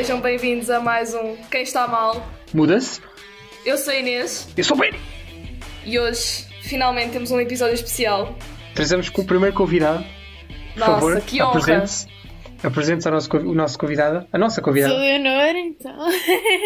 sejam 0.00 0.18
bem-vindos 0.18 0.70
a 0.70 0.80
mais 0.80 1.14
um 1.14 1.36
Quem 1.50 1.62
Está 1.62 1.86
Mal. 1.86 2.26
Muda-se? 2.54 3.02
Eu 3.66 3.76
sou 3.76 3.92
a 3.92 3.96
Inês 3.96 4.48
Eu 4.56 4.64
sou 4.64 4.74
bem. 4.74 4.92
e 5.84 5.98
hoje 5.98 6.46
finalmente 6.62 7.12
temos 7.12 7.30
um 7.30 7.38
episódio 7.38 7.74
especial. 7.74 8.34
Trazemos 8.74 9.10
com 9.10 9.20
o 9.20 9.26
primeiro 9.26 9.54
convidado. 9.54 10.02
Por 10.72 10.78
Nossa, 10.80 10.92
favor, 10.92 11.20
que 11.20 11.42
honra! 11.42 11.50
apresente-se. 11.50 12.06
Apresente-se 12.64 13.08
ao 13.08 13.12
nosso, 13.12 13.36
o 13.36 13.54
nosso 13.54 13.78
convidado. 13.78 14.26
A 14.32 14.38
nossa 14.38 14.54
Sou 14.54 14.64
convidada. 14.64 14.94
Leonor, 14.94 15.54
então. 15.56 16.08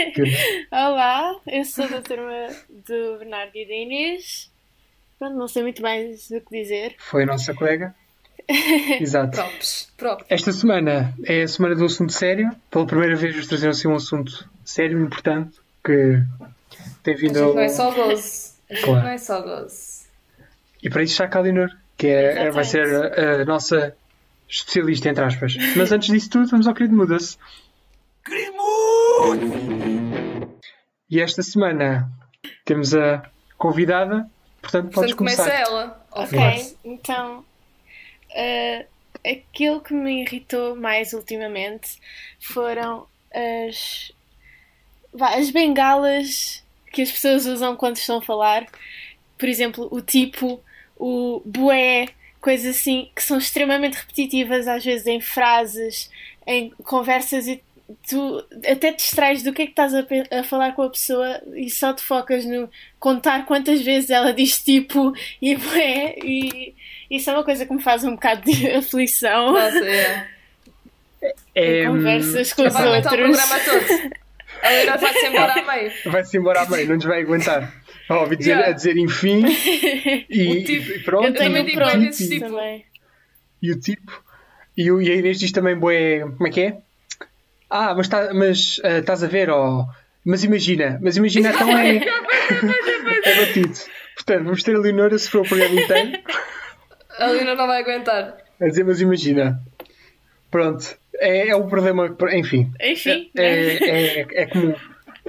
Olá, 0.71 1.35
eu 1.49 1.65
sou 1.65 1.89
da 1.89 2.01
turma 2.03 2.47
do 2.69 3.19
Bernardo 3.19 3.51
e 3.57 3.67
da 3.67 3.75
Inês. 3.75 4.49
Pronto, 5.19 5.37
não 5.37 5.49
sei 5.49 5.65
muito 5.65 5.83
mais 5.83 6.31
o 6.31 6.41
que 6.41 6.63
dizer. 6.63 6.95
Foi 7.01 7.25
a 7.25 7.27
nossa 7.27 7.53
colega. 7.53 7.97
Exato. 9.01 9.37
Props, 9.37 9.93
props. 9.97 10.27
Esta 10.29 10.53
semana 10.53 11.15
é 11.25 11.43
a 11.43 11.49
semana 11.49 11.75
do 11.75 11.85
assunto 11.85 12.13
sério. 12.13 12.51
Pela 12.71 12.87
primeira 12.87 13.17
vez 13.17 13.35
vos 13.37 13.47
trazer 13.47 13.69
assim 13.69 13.89
um 13.89 13.95
assunto 13.97 14.49
sério 14.65 14.99
e 15.01 15.03
importante 15.03 15.59
que 15.85 16.23
tem 17.03 17.15
vindo 17.17 17.41
Não 17.41 17.59
é 17.59 17.65
ao... 17.65 17.71
só 17.71 17.91
gozo. 17.91 18.55
Claro. 18.83 19.03
Não 19.03 19.09
é 19.09 19.19
só 19.19 19.41
gozo. 19.43 20.05
E 20.83 20.91
para 20.91 21.03
isso 21.03 21.13
está 21.13 21.27
cá 21.29 21.39
a 21.39 21.43
Leonor, 21.43 21.71
que 21.97 22.07
é, 22.09 22.51
vai 22.51 22.65
ser 22.65 22.87
a, 22.87 23.43
a 23.43 23.45
nossa 23.45 23.97
especialista, 24.49 25.09
entre 25.09 25.25
aspas. 25.25 25.57
Mas 25.77 25.91
antes 25.93 26.09
disso 26.13 26.29
tudo, 26.31 26.49
vamos 26.49 26.67
ao 26.67 26.75
querido 26.75 26.95
Muda-se. 26.97 27.39
E 31.11 31.21
esta 31.21 31.43
semana 31.43 32.11
temos 32.65 32.95
a 32.95 33.23
convidada, 33.57 34.29
portanto 34.61 34.91
podes 34.91 35.15
Portanto, 35.15 35.17
começa 35.17 35.43
começar. 35.45 35.61
ela. 35.61 36.07
Ok, 36.11 36.39
Claro. 36.39 36.63
então. 36.85 37.45
Eh, 38.35 38.87
aquilo 39.25 39.81
que 39.81 39.95
me 39.95 40.23
irritou 40.23 40.77
mais 40.77 41.13
ultimamente 41.13 41.99
foram 42.39 43.07
as. 43.33 44.13
as 45.21 45.51
bengalas 45.51 46.63
que 46.93 47.03
as 47.03 47.11
pessoas 47.11 47.47
usam 47.47 47.77
quando 47.77 47.97
estão 47.97 48.19
a 48.19 48.23
falar. 48.23 48.67
Por 49.39 49.49
exemplo, 49.49 49.89
o 49.91 50.01
tipo, 50.01 50.61
o 50.97 51.43
bué, 51.45 52.09
coisas 52.41 52.77
assim 52.77 53.11
que 53.15 53.23
são 53.23 53.39
extremamente 53.39 53.95
repetitivas, 53.95 54.69
às 54.69 54.85
vezes 54.85 55.07
em 55.07 55.21
frases, 55.21 56.11
em 56.47 56.71
conversas 56.85 57.47
e 57.49 57.63
tu 58.09 58.39
até 58.67 58.93
te 58.93 58.99
distrais 58.99 59.43
do 59.43 59.53
que 59.53 59.63
é 59.63 59.67
que 59.67 59.73
estás 59.73 59.95
a, 59.95 60.07
a 60.31 60.43
falar 60.43 60.73
com 60.73 60.83
a 60.83 60.91
pessoa 60.91 61.43
e 61.55 61.69
só 61.71 61.93
te 61.93 62.03
focas 62.03 62.45
no 62.45 62.71
contar 62.99 63.45
quantas 63.45 63.83
vezes 63.83 64.11
ela 64.11 64.33
diz 64.33 64.63
tipo 64.63 65.13
e 65.41 65.55
bué 65.57 66.17
e 66.23 66.75
isso 67.17 67.31
é 67.31 67.33
uma 67.35 67.45
coisa 67.45 67.65
que 67.67 67.73
me 67.73 67.83
faz 67.83 68.05
um 68.05 68.13
bocado 68.15 68.43
de 68.51 68.71
aflição 68.73 69.53
Nossa, 69.53 69.79
é. 69.85 70.27
É, 71.55 71.87
conversas 71.87 72.53
com 72.53 72.63
os 72.67 72.77
aguentar 72.77 73.19
o 73.19 73.23
outros. 73.23 73.47
programa 73.47 73.59
todo. 73.65 74.13
A 74.63 74.97
vai-se 74.97 75.27
embora 75.27 75.53
a 75.53 75.63
meio. 75.77 75.93
Vai-se 76.07 76.37
embora 76.39 76.61
à 76.63 76.69
meio, 76.69 76.89
não 76.89 76.95
nos 76.97 77.05
vai 77.05 77.23
aguentar. 77.23 77.73
A 78.09 78.21
ouvir 78.21 78.37
dizer, 78.37 78.51
Yeah. 78.51 78.71
a 78.71 78.73
dizer 78.75 78.97
enfim 78.99 79.43
e, 80.29 80.49
O 80.59 80.65
tipo. 80.65 80.91
e 80.93 80.99
pronto. 81.01 81.27
Eu 81.27 81.35
também 81.35 81.63
e, 81.63 81.67
digo 81.67 81.81
o 81.81 81.85
bem 81.85 81.93
tipo, 81.93 82.05
desses 82.07 82.29
tipo. 82.29 82.47
também. 82.47 82.85
e 83.63 83.73
o 83.73 83.81
tipo. 83.81 84.23
E, 84.77 84.91
o- 84.93 85.01
e 85.01 85.11
a 85.11 85.15
Inês 85.15 85.39
diz 85.39 85.53
também, 85.53 85.75
bué, 85.77 86.21
como 86.21 86.47
é 86.47 86.51
que 86.51 86.61
é? 86.61 86.77
Ah, 87.71 87.95
mas, 87.95 88.09
tá, 88.09 88.31
mas 88.35 88.81
ah, 88.85 88.99
estás 88.99 89.25
a 89.25 89.27
ver, 89.27 89.49
ó. 89.49 89.87
mas 90.25 90.45
imagina, 90.45 90.99
mas 91.03 91.17
imagina 91.17 91.49
então 91.51 91.69
é. 91.79 91.97
é 93.25 93.47
batido. 93.47 93.73
Portanto, 94.17 94.45
vamos 94.45 94.63
ter 94.63 94.77
a 94.77 94.79
Leonora 94.79 95.19
se 95.19 95.31
for 95.31 95.41
o 95.41 95.49
programa 95.49 95.81
inteiro. 95.81 96.19
A 97.19 97.27
Leonor 97.27 97.57
não 97.57 97.67
vai 97.67 97.81
aguentar. 97.83 98.37
Mas 98.61 98.77
imagina. 99.01 99.61
Pronto. 100.51 100.97
É, 101.17 101.49
é 101.49 101.57
um 101.57 101.69
problema. 101.69 102.15
Enfim. 102.33 102.73
Enfim, 102.81 103.31
É, 103.37 103.43
né? 103.43 103.75
é, 103.81 104.21
é, 104.21 104.27
é 104.43 104.47
comum. 104.47 104.75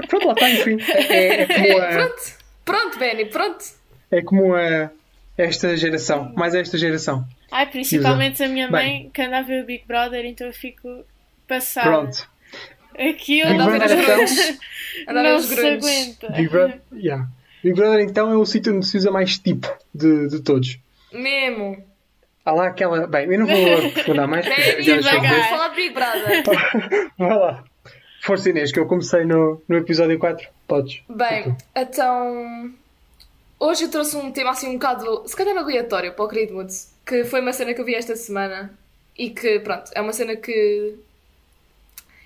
Pronto, 0.07 0.27
lá 0.27 0.33
está, 0.33 0.49
enfim. 0.49 0.77
É, 1.09 1.41
é 1.41 1.45
como 1.73 1.81
a, 1.81 1.87
Pronto. 1.87 2.45
Pronto, 2.65 2.99
Benny, 2.99 3.25
pronto. 3.25 3.63
é 4.11 4.21
como 4.21 4.55
a 4.55 4.89
esta 5.37 5.75
geração. 5.77 6.33
Mais 6.35 6.55
esta 6.55 6.77
geração. 6.77 7.25
Ai, 7.51 7.67
principalmente 7.67 8.43
a 8.43 8.47
minha 8.47 8.69
Bem. 8.69 8.71
mãe 9.03 9.11
que 9.13 9.21
anda 9.21 9.39
a 9.39 9.41
ver 9.43 9.63
o 9.63 9.65
Big 9.65 9.83
Brother, 9.87 10.25
então 10.25 10.47
eu 10.47 10.53
fico 10.53 11.05
passada. 11.47 11.89
Pronto. 11.89 12.29
Aquilo 12.97 13.49
Anda 13.49 13.63
a 13.65 13.67
ver 13.69 13.81
os 13.83 14.05
Brother, 14.05 14.57
então. 15.03 15.13
não 15.23 15.35
os 15.35 15.45
se 15.45 15.59
aguenta. 15.67 16.29
Big 16.31 16.49
Brother, 16.49 16.81
yeah. 16.93 17.27
Big 17.63 17.75
Brother 17.75 17.99
então 18.01 18.31
é 18.31 18.37
o 18.37 18.45
sítio 18.45 18.75
onde 18.75 18.85
se 18.85 18.97
usa 18.97 19.11
mais 19.11 19.37
tipo 19.37 19.67
de, 19.93 20.27
de 20.29 20.41
todos. 20.41 20.79
Mesmo. 21.15 21.83
Há 22.45 22.51
lá 22.51 22.67
aquela. 22.67 23.07
Bem, 23.07 23.31
eu 23.31 23.39
não 23.39 23.47
vou 23.47 23.73
aprofundar 23.87 24.27
mais 24.27 24.45
porque 24.45 24.83
já 24.83 24.95
deixei 24.95 25.19
de 25.19 25.27
vamos 25.27 25.29
ver. 25.29 25.49
falar 25.49 25.67
de 25.69 25.75
Big 25.75 25.93
Brother. 25.93 26.43
Vai 27.17 27.37
lá. 27.37 27.63
Força 28.21 28.49
Inês, 28.49 28.71
que 28.71 28.79
eu 28.79 28.87
comecei 28.87 29.23
no, 29.23 29.61
no 29.67 29.77
episódio 29.77 30.17
4. 30.17 30.47
Podes. 30.67 31.01
Bem, 31.09 31.55
então. 31.75 32.71
Hoje 33.59 33.85
eu 33.85 33.89
trouxe 33.91 34.17
um 34.17 34.31
tema 34.31 34.51
assim 34.51 34.69
um 34.69 34.73
bocado, 34.73 35.23
se 35.25 35.35
calhar 35.35 35.55
aleatório 35.57 36.13
para 36.13 36.25
o 36.25 36.27
querido 36.27 36.53
Moods, 36.53 36.93
que 37.05 37.23
foi 37.23 37.39
uma 37.39 37.53
cena 37.53 37.73
que 37.73 37.79
eu 37.79 37.85
vi 37.85 37.95
esta 37.95 38.15
semana 38.15 38.77
e 39.17 39.29
que, 39.29 39.59
pronto, 39.61 39.91
é 39.95 40.01
uma 40.01 40.11
cena 40.11 40.35
que 40.35 40.95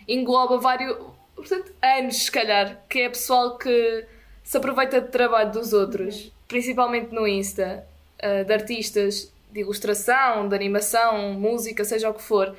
engloba 0.07 0.57
vários, 0.57 0.97
portanto, 1.35 1.71
anos, 1.81 2.23
se 2.23 2.31
calhar, 2.31 2.81
que 2.89 3.01
é 3.01 3.09
pessoal 3.09 3.57
que 3.57 4.05
se 4.43 4.57
aproveita 4.57 4.99
de 4.99 5.09
trabalho 5.09 5.51
dos 5.51 5.71
outros, 5.71 6.31
principalmente 6.47 7.13
no 7.13 7.27
Insta, 7.27 7.85
eh, 8.19 8.43
de 8.43 8.53
artistas 8.53 9.31
de 9.51 9.61
ilustração, 9.61 10.47
de 10.47 10.55
animação, 10.55 11.33
música, 11.33 11.83
seja 11.83 12.09
o 12.09 12.13
que 12.13 12.21
for, 12.21 12.55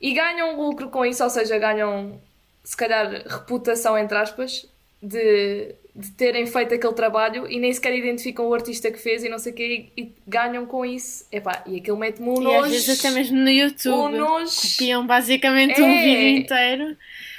e 0.00 0.12
ganham 0.14 0.56
lucro 0.56 0.88
com 0.88 1.04
isso, 1.04 1.22
ou 1.24 1.30
seja, 1.30 1.58
ganham 1.58 2.20
se 2.62 2.76
calhar 2.76 3.10
reputação 3.26 3.98
entre 3.98 4.16
aspas 4.16 4.64
de, 5.02 5.74
de 5.96 6.10
terem 6.12 6.46
feito 6.46 6.74
aquele 6.74 6.92
trabalho 6.92 7.50
e 7.50 7.58
nem 7.58 7.72
sequer 7.72 7.92
identificam 7.96 8.46
o 8.46 8.54
artista 8.54 8.88
que 8.90 8.98
fez 8.98 9.24
e 9.24 9.28
não 9.28 9.38
sei 9.40 9.50
o 9.52 9.54
quê 9.56 9.90
e, 9.96 10.02
e 10.02 10.14
ganham 10.28 10.64
com 10.64 10.86
isso. 10.86 11.26
Epá, 11.32 11.64
e 11.66 11.78
aquilo 11.78 11.96
mete-me 11.96 12.28
um 12.28 12.40
E 12.40 12.44
nojo. 12.44 12.64
às 12.66 12.70
vezes 12.70 12.98
até 13.00 13.10
mesmo 13.12 13.36
no 13.36 13.44
um 13.46 13.48
YouTube 13.48 14.16
nojo. 14.16 14.52
copiam 14.72 15.04
basicamente 15.04 15.82
um 15.82 15.88
É. 15.88 16.04
vídeo 16.04 16.28
inteiro. 16.38 16.96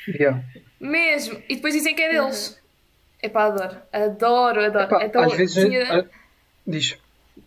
Yeah. 0.10 0.44
Mesmo. 0.78 1.42
E 1.48 1.56
depois 1.56 1.74
dizem 1.74 1.96
que 1.96 2.02
é 2.02 2.10
deles. 2.12 2.60
Epá, 3.22 3.46
adoro. 3.46 3.78
Adoro, 3.94 4.66
adoro. 4.66 4.86
Epá, 4.86 5.06
então, 5.06 5.24
às 5.24 5.34
vezes. 5.34 5.64
tinha- 5.64 6.00
ah, 6.02 6.06
diz. 6.68 6.98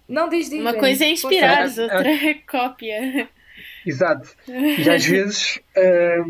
Não 0.09 0.29
diz. 0.29 0.51
Uma 0.53 0.75
coisa 0.75 1.05
é 1.05 1.13
ah. 1.13 1.83
outra 1.83 2.11
é 2.11 2.35
cópia. 2.35 3.29
Exato. 3.85 4.31
E 4.49 4.89
às 4.89 5.05
vezes 5.07 5.61
ah, 5.77 6.25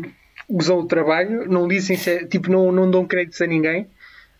usam 0.49 0.79
o 0.79 0.85
trabalho, 0.85 1.49
não 1.49 1.67
dizem 1.67 1.97
se 1.97 2.09
é- 2.09 2.25
tipo, 2.25 2.49
não, 2.51 2.71
não 2.71 2.89
dão 2.89 3.05
créditos 3.05 3.41
a 3.41 3.47
ninguém, 3.47 3.87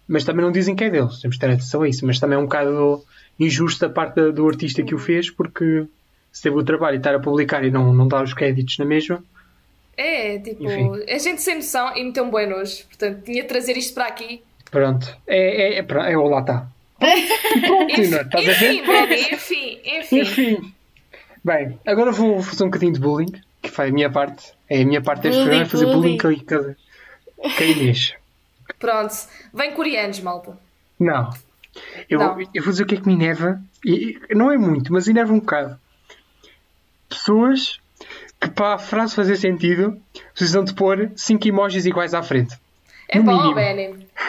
mas 0.08 0.24
também 0.24 0.44
não 0.44 0.52
dizem 0.52 0.76
que 0.76 0.84
é 0.84 0.90
deles. 0.90 1.20
Temos 1.22 1.38
que 1.38 1.42
ter 1.46 1.52
atenção 1.52 1.82
a 1.84 1.90
isso. 1.90 2.06
Mas 2.06 2.20
também 2.20 2.38
é 2.38 2.40
um 2.40 2.46
bocado 2.46 3.04
injusto 3.40 3.88
da 3.88 3.94
parte 3.94 4.32
do 4.32 4.48
artista 4.48 4.84
que 4.84 4.96
o 4.96 4.98
fez, 4.98 5.30
porque 5.30 5.86
se 6.32 6.42
teve 6.42 6.56
o 6.56 6.64
trabalho 6.64 6.96
e 6.96 6.98
estar 6.98 7.14
a 7.14 7.20
publicar 7.20 7.64
e 7.64 7.72
não, 7.72 7.94
não 7.94 8.08
dar 8.08 8.24
os 8.24 8.34
créditos 8.34 8.78
na 8.78 8.86
mesma. 8.86 9.24
É, 9.96 10.38
tipo, 10.38 10.64
Enfim. 10.64 11.04
é 11.08 11.18
gente 11.18 11.42
sem 11.42 11.56
noção 11.56 11.96
e 11.96 12.04
meteu 12.04 12.24
um 12.24 12.30
boi 12.30 12.46
nojo. 12.46 12.86
Portanto, 12.86 13.24
tinha 13.24 13.42
de 13.42 13.48
trazer 13.48 13.76
isto 13.76 13.94
para 13.96 14.06
aqui. 14.06 14.44
Pronto. 14.70 15.18
É, 15.26 15.80
é, 15.80 15.80
é, 15.80 16.12
é 16.12 16.18
o 16.18 16.28
lá 16.28 16.42
está. 16.42 16.68
Pronto, 17.00 17.92
Enfim, 17.92 18.02
Leonor, 18.02 18.22
estás 18.26 18.50
a 18.50 18.54
ver? 18.54 19.34
enfim, 19.34 19.80
enfim, 19.86 20.20
enfim. 20.22 20.74
Bem, 21.44 21.80
agora 21.86 22.12
vou 22.12 22.42
fazer 22.42 22.64
um 22.64 22.68
bocadinho 22.68 22.94
de 22.94 23.00
bullying, 23.00 23.32
que 23.62 23.70
foi 23.70 23.90
a 23.90 23.92
minha 23.92 24.10
parte. 24.10 24.52
É 24.70 24.82
a 24.82 24.86
minha 24.86 25.02
parte 25.02 25.22
deste 25.24 25.38
programa, 25.40 25.64
é 25.64 25.66
fazer 25.66 25.86
bullying 25.86 26.18
bullying. 26.18 26.40
com 26.46 26.56
a, 26.58 26.62
com 27.54 27.62
a- 27.62 27.64
Inês. 27.66 28.14
Pronto. 28.80 29.14
Vem 29.54 29.72
coreanos, 29.74 30.20
malta. 30.20 30.58
Não. 31.00 31.30
Eu, 32.10 32.20
Não. 32.20 32.38
eu 32.54 32.64
vou 32.64 32.72
dizer 32.72 32.84
o 32.84 32.86
que 32.88 32.96
é 32.96 33.00
que 33.00 33.08
me 33.08 33.14
enerva. 33.14 33.62
E, 33.86 34.20
não 34.32 34.52
é 34.52 34.58
muito, 34.58 34.92
mas 34.92 35.08
enerva 35.08 35.32
um 35.32 35.40
bocado. 35.40 35.80
Pessoas 37.08 37.80
que 38.42 38.50
para 38.50 38.76
a 38.76 38.78
frase 38.78 39.16
fazer 39.16 39.36
sentido 39.38 40.00
precisam 40.34 40.64
de 40.64 40.74
pôr 40.74 41.12
5 41.16 41.48
emojis 41.48 41.86
iguais 41.86 42.14
à 42.14 42.22
frente. 42.22 42.56
É 43.10 43.20
No 43.20 43.26
pá, 43.26 43.32
ó, 43.34 43.54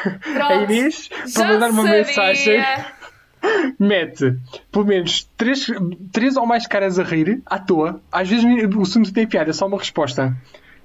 mínimo. 0.05 0.23
Benny. 0.25 0.41
A 0.41 0.47
Pronto. 0.49 0.73
Inês, 0.73 1.09
para 1.35 1.49
mandar 1.49 1.71
uma 1.71 1.83
sabia. 1.83 1.99
mensagem, 1.99 2.65
mete 3.79 4.37
pelo 4.73 4.85
menos 4.87 5.29
3, 5.37 5.67
três 6.13 6.37
ou 6.37 6.47
mais 6.47 6.67
caras 6.67 6.99
a 6.99 7.03
rir, 7.03 7.41
à 7.47 7.59
toa. 7.59 8.01
Às 8.11 8.29
vezes 8.29 8.45
o 8.75 8.83
assunto 8.83 9.13
tem 9.13 9.27
piada, 9.27 9.51
é 9.51 9.53
só 9.53 9.67
uma 9.67 9.79
resposta. 9.79 10.37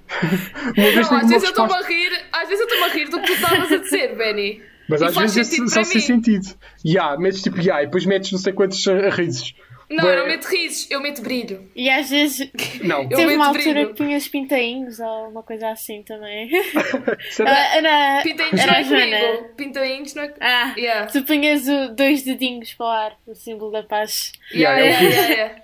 Uma 0.76 0.90
vez 0.90 1.10
Não, 1.10 1.16
às 1.16 1.28
vezes 1.28 1.44
eu 1.44 1.48
estou-me 1.50 1.72
resposta, 1.72 1.76
a 1.76 1.88
rir, 1.88 2.24
às 2.30 2.48
vezes 2.48 2.60
eu 2.60 2.66
estou-me 2.66 2.84
a 2.84 2.94
rir 2.94 3.08
do 3.08 3.20
que 3.20 3.26
tu 3.26 3.32
estavas 3.32 3.72
a 3.72 3.76
dizer, 3.78 4.14
Benny. 4.16 4.62
mas 4.86 5.00
E 5.00 5.04
às 5.06 5.16
vezes 5.16 5.58
é 5.58 5.66
só 5.66 5.82
sem 5.82 6.00
sentido. 6.00 6.46
Ya, 6.84 7.16
metes 7.16 7.42
tipo 7.42 7.58
ya, 7.58 7.82
e 7.82 7.86
depois 7.86 8.04
metes 8.04 8.30
não 8.30 8.38
sei 8.38 8.52
quantos 8.52 8.84
risos. 9.16 9.54
Não, 9.90 10.08
eu 10.08 10.18
não 10.20 10.26
meto 10.26 10.44
risos, 10.46 10.90
eu 10.90 11.00
meto 11.00 11.20
brilho. 11.22 11.68
E 11.76 11.90
às 11.90 12.08
vezes 12.10 12.50
Não, 12.82 13.02
Eu 13.02 13.08
teve 13.10 13.26
meto 13.26 13.34
uma 13.36 13.46
altura 13.48 13.72
brilho. 13.72 13.88
que 13.88 13.94
punhas 13.94 14.28
pintainhos 14.28 14.98
ou 15.00 15.28
uma 15.28 15.42
coisa 15.42 15.70
assim 15.70 16.02
também. 16.02 16.48
será? 17.30 17.50
Era, 17.76 18.22
Pintainhos 18.22 18.60
era 18.60 18.72
não 18.72 18.78
a 18.78 18.80
é 18.80 18.84
comigo. 18.84 19.54
Pintainhos 19.56 20.14
não 20.14 20.22
é 20.24 20.34
Ah, 20.40 20.74
Yeah. 20.76 21.06
tu 21.10 21.22
punhas 21.24 21.68
o, 21.68 21.88
dois 21.94 22.22
dedinhos 22.22 22.72
para 22.74 22.86
o 22.86 22.88
ar, 22.88 23.12
o 23.26 23.34
símbolo 23.34 23.70
da 23.72 23.82
paz. 23.82 24.32
Yeah, 24.52 24.78
Yeah, 24.80 25.00
yeah, 25.02 25.16
fiz. 25.16 25.28
yeah, 25.28 25.34
yeah. 25.34 25.62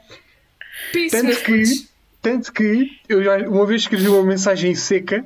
Peace, 0.93 1.11
Tanto 1.23 1.43
que, 1.43 1.63
tanto 2.23 2.53
que 2.53 3.01
eu 3.09 3.23
já 3.23 3.37
uma 3.49 3.67
vez 3.67 3.83
escrevi 3.83 4.09
uma 4.09 4.23
mensagem 4.25 4.75
seca 4.75 5.25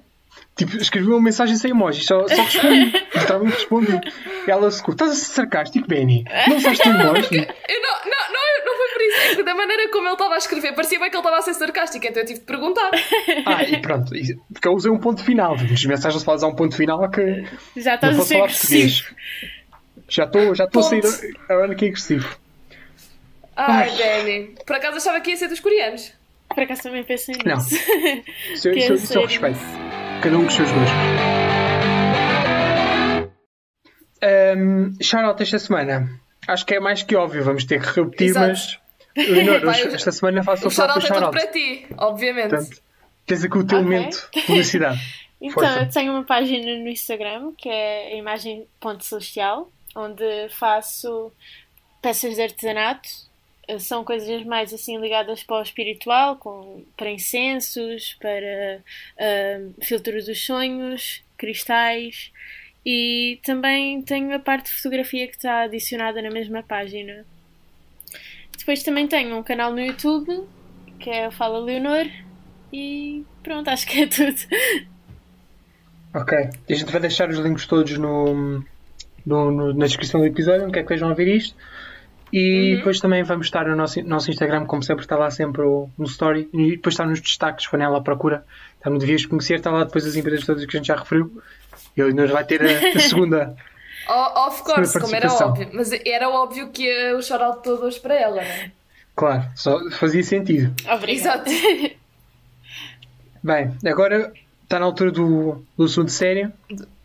Tipo, 0.57 0.77
escrevi 0.77 1.09
uma 1.09 1.21
mensagem 1.21 1.57
sem 1.57 1.73
emojis, 1.73 2.07
só, 2.07 2.29
só 2.29 2.43
respondi. 2.43 2.85
Literalmente 3.13 3.55
respondi. 3.57 4.01
E 4.47 4.51
ela 4.51 4.71
secou. 4.71 4.93
Estás 4.95 5.11
a 5.11 5.15
ser 5.17 5.33
sarcástico, 5.33 5.89
Benny? 5.89 6.25
Não 6.47 6.57
usaste 6.59 6.89
emoji? 6.89 7.49
Eu 7.69 7.83
não, 7.83 8.11
não. 9.35 9.41
É 9.41 9.43
que 9.43 9.43
da 9.45 9.55
maneira 9.55 9.91
como 9.91 10.07
ele 10.07 10.13
estava 10.15 10.35
a 10.35 10.39
escrever, 10.39 10.73
parecia 10.75 10.99
bem 10.99 11.11
que 11.11 11.17
ele 11.17 11.21
estava 11.23 11.39
a 11.39 11.43
ser 11.43 11.55
sarcástico, 11.55 12.07
então 12.07 12.23
eu 12.23 12.27
tive 12.27 12.41
de 12.41 12.45
perguntar. 12.47 12.91
Ah, 13.47 13.63
e 13.65 13.81
pronto. 13.81 14.15
e- 14.15 14.37
Porque 14.53 14.69
eu 14.69 14.73
usei 14.73 14.91
um 14.91 14.99
ponto 14.99 15.23
final. 15.25 15.55
As 15.55 15.85
mensagens 15.85 16.21
se 16.21 16.25
falas 16.25 16.43
a 16.43 16.47
um 16.49 16.55
ponto 16.55 16.75
final 16.77 17.09
que 17.11 17.45
Já 17.77 17.91
não 18.03 18.11
estás 18.11 18.19
a 18.19 18.23
ser 18.23 18.37
agressivo. 18.41 19.05
português. 19.05 19.15
Já 20.09 20.25
estou 20.25 20.55
já 20.55 20.65
estou 20.65 20.81
a 20.81 20.85
sair 20.85 21.01
que 21.77 21.85
é 21.85 21.89
agressivo. 21.89 22.37
Ai, 23.57 23.89
Ai. 23.91 23.97
Danny. 23.97 24.55
Por 24.67 24.77
acaso 24.77 24.97
achava 24.97 25.21
que 25.21 25.31
ia 25.31 25.37
ser 25.37 25.49
dos 25.49 25.61
coreanos. 25.61 26.13
Por 26.49 26.63
acaso 26.63 26.83
também 26.83 27.03
pensei 27.05 27.35
Não. 27.45 27.57
nisso. 27.57 27.75
Isso, 28.53 28.69
eu- 28.69 28.73
Que 28.73 28.79
isso, 28.81 28.89
eu- 28.93 28.95
é 28.95 28.99
isso 28.99 29.19
eu 29.19 29.29
sério. 29.29 29.29
respeito. 29.29 29.59
Cada 30.23 30.37
um 30.37 30.41
com 30.43 30.47
os 30.49 30.55
seus 30.55 30.71
gostos. 30.71 30.91
Um, 34.57 34.93
Shoutout 35.03 35.43
esta 35.43 35.59
semana. 35.59 36.09
Acho 36.47 36.65
que 36.67 36.75
é 36.75 36.81
mais 36.81 37.03
que 37.03 37.17
óbvio, 37.17 37.43
vamos 37.45 37.65
ter 37.65 37.81
que 37.81 38.01
repetir, 38.01 38.29
Exato. 38.29 38.49
mas 38.49 38.79
Leonor, 39.17 39.61
Vai, 39.65 39.81
hoje- 39.81 39.89
o- 39.91 39.95
esta 39.95 40.13
semana 40.13 40.43
faço 40.43 40.69
O 40.69 40.75
próprio 40.75 41.01
shout-out 41.07 41.31
para 41.31 41.47
ti, 41.53 41.87
obviamente. 41.99 42.51
Portanto, 42.51 42.83
tens 43.27 43.45
aqui 43.45 43.59
o 43.59 43.67
teu 43.67 43.79
Ok. 43.79 43.91
momento 43.91 44.31
de 44.35 44.41
publicidade. 44.43 45.01
Então, 45.41 45.63
Força. 45.63 45.81
eu 45.81 45.91
tenho 45.91 46.13
uma 46.13 46.25
página 46.25 46.79
no 46.79 46.89
Instagram 46.89 47.53
que 47.59 47.69
é 47.69 48.15
a 48.15 48.17
imagem 48.17 48.67
ponto 48.81 49.05
celestial, 49.05 49.71
onde 49.95 50.25
faço 50.49 51.31
peças 52.01 52.35
de 52.37 52.41
artesanato. 52.41 53.07
Eh, 53.69 53.79
São 53.79 54.05
coisas 54.05 54.43
mais 54.45 54.73
assim 54.73 54.97
ligadas 54.99 55.43
para 55.43 55.59
o 55.59 55.63
espiritual, 55.63 56.37
com, 56.37 56.83
para 56.97 57.11
incensos, 57.11 58.17
para 58.23 58.81
ah, 59.19 59.61
filtro 59.83 60.25
dos 60.25 60.47
sonhos, 60.47 61.23
cristais. 61.37 62.31
E 62.87 63.39
também 63.45 64.01
tenho 64.01 64.35
a 64.35 64.39
parte 64.39 64.71
de 64.71 64.77
fotografia 64.77 65.27
que 65.29 65.35
está 65.37 65.63
adicionada 65.65 66.23
na 66.23 66.31
mesma 66.31 66.63
página. 66.63 67.27
Depois 68.59 68.83
também 68.83 69.07
tenho 69.07 69.37
um 69.37 69.43
canal 69.43 69.73
no 69.73 69.81
YouTube 69.81 70.45
que 70.99 71.11
é 71.11 71.29
o 71.29 71.31
Fala 71.31 71.59
Leonor. 71.59 72.07
E 72.73 73.25
pronto, 73.43 73.69
acho 73.69 73.87
que 73.87 74.03
é 74.03 74.07
tudo. 74.07 74.37
Ok. 76.15 76.39
A 76.71 76.73
gente 76.73 76.91
vai 76.91 77.01
deixar 77.01 77.29
os 77.29 77.39
links 77.39 77.67
todos 77.67 77.99
no, 77.99 78.63
no- 79.27 79.51
no- 79.51 79.75
na 79.75 79.87
descrição 79.87 80.21
do 80.21 80.27
episódio, 80.27 80.63
onde 80.65 80.73
quer 80.73 80.81
que 80.81 80.93
estejam 80.93 81.09
a 81.11 81.15
ver 81.15 81.29
isto. 81.29 81.57
E 82.33 82.71
Uhum. 82.73 82.77
depois 82.79 83.01
também 83.01 83.23
vamos 83.23 83.47
estar 83.47 83.67
no 83.69 83.77
nosso, 83.77 84.03
nosso 84.03 84.31
Instagram, 84.31 84.65
como 84.67 84.83
sempre, 84.83 85.05
está 85.05 85.17
lá 85.17 85.31
sempre 85.31 85.63
o- 85.63 85.89
no 85.99 86.05
story. 86.07 86.49
E 86.53 86.71
depois 86.73 86.95
está 86.95 87.05
nos 87.05 87.21
destaques, 87.21 87.71
nela 87.73 87.99
à 87.99 88.01
procura. 88.01 88.45
Está 88.79 88.91
no 88.91 88.99
Devias 88.99 89.27
Conhecer, 89.27 89.57
está 89.57 89.71
lá 89.71 89.85
depois 89.85 90.05
as 90.07 90.17
empresas 90.17 90.45
todas 90.47 90.65
que 90.65 90.77
a 90.77 90.81
gente 90.81 90.87
já 90.89 90.97
referiu. 90.97 91.41
E 91.97 92.01
ele 92.01 92.13
nos 92.15 92.31
vai 92.31 92.45
ter 92.45 92.61
a, 92.63 92.97
a 92.97 93.01
segunda. 93.01 93.55
Oh, 94.09 94.47
of 94.49 94.63
course, 94.63 94.99
como 95.01 95.15
era 95.15 95.33
óbvio. 95.33 95.71
Mas 95.73 95.91
era 95.93 96.29
óbvio 96.29 96.71
que 96.71 96.83
ia 96.85 97.17
o 97.17 97.23
shout-out 97.23 97.63
todo 97.63 97.85
hoje 97.85 97.99
para 98.01 98.15
ela, 98.15 98.37
não 98.37 98.43
é? 98.43 98.71
Claro, 99.17 99.45
só 99.55 99.79
fazia 99.93 100.23
sentido. 100.23 100.75
Exato. 101.09 101.51
Bem, 103.43 103.77
agora 103.87 104.33
está 104.63 104.79
na 104.79 104.87
altura 104.87 105.11
do, 105.11 105.63
do 105.77 105.85
assunto 105.85 106.11
sério 106.11 106.53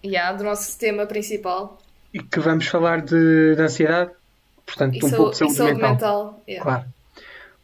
Yeah, 0.04 0.32
do 0.38 0.44
nosso 0.46 0.80
tema 0.80 1.06
principal. 1.06 1.78
e 2.14 2.20
que 2.24 2.40
vamos 2.40 2.68
falar 2.68 3.02
de, 3.02 3.56
de 3.56 3.62
ansiedade. 3.62 4.12
Portanto, 4.66 4.96
E, 4.96 5.06
um 5.06 5.10
sau- 5.10 5.18
pouco 5.18 5.32
de 5.32 5.36
e 5.36 5.40
saúde, 5.40 5.56
saúde 5.56 5.74
mental. 5.74 5.92
mental. 5.92 6.44
yeah. 6.48 6.64
Claro. 6.64 6.86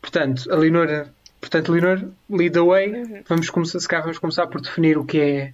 Portanto, 0.01 0.51
a 0.51 0.55
Leonor, 0.57 1.07
portanto, 1.39 1.71
Leonor, 1.71 2.09
lead 2.29 2.51
the 2.53 2.59
way. 2.61 2.91
Uhum. 2.93 3.23
Vamos 3.27 3.49
começar, 3.49 3.79
se 3.79 3.87
calhar 3.87 4.03
vamos 4.03 4.19
começar 4.19 4.47
por 4.47 4.59
definir 4.61 4.97
o 4.97 5.05
que 5.05 5.19
é 5.19 5.53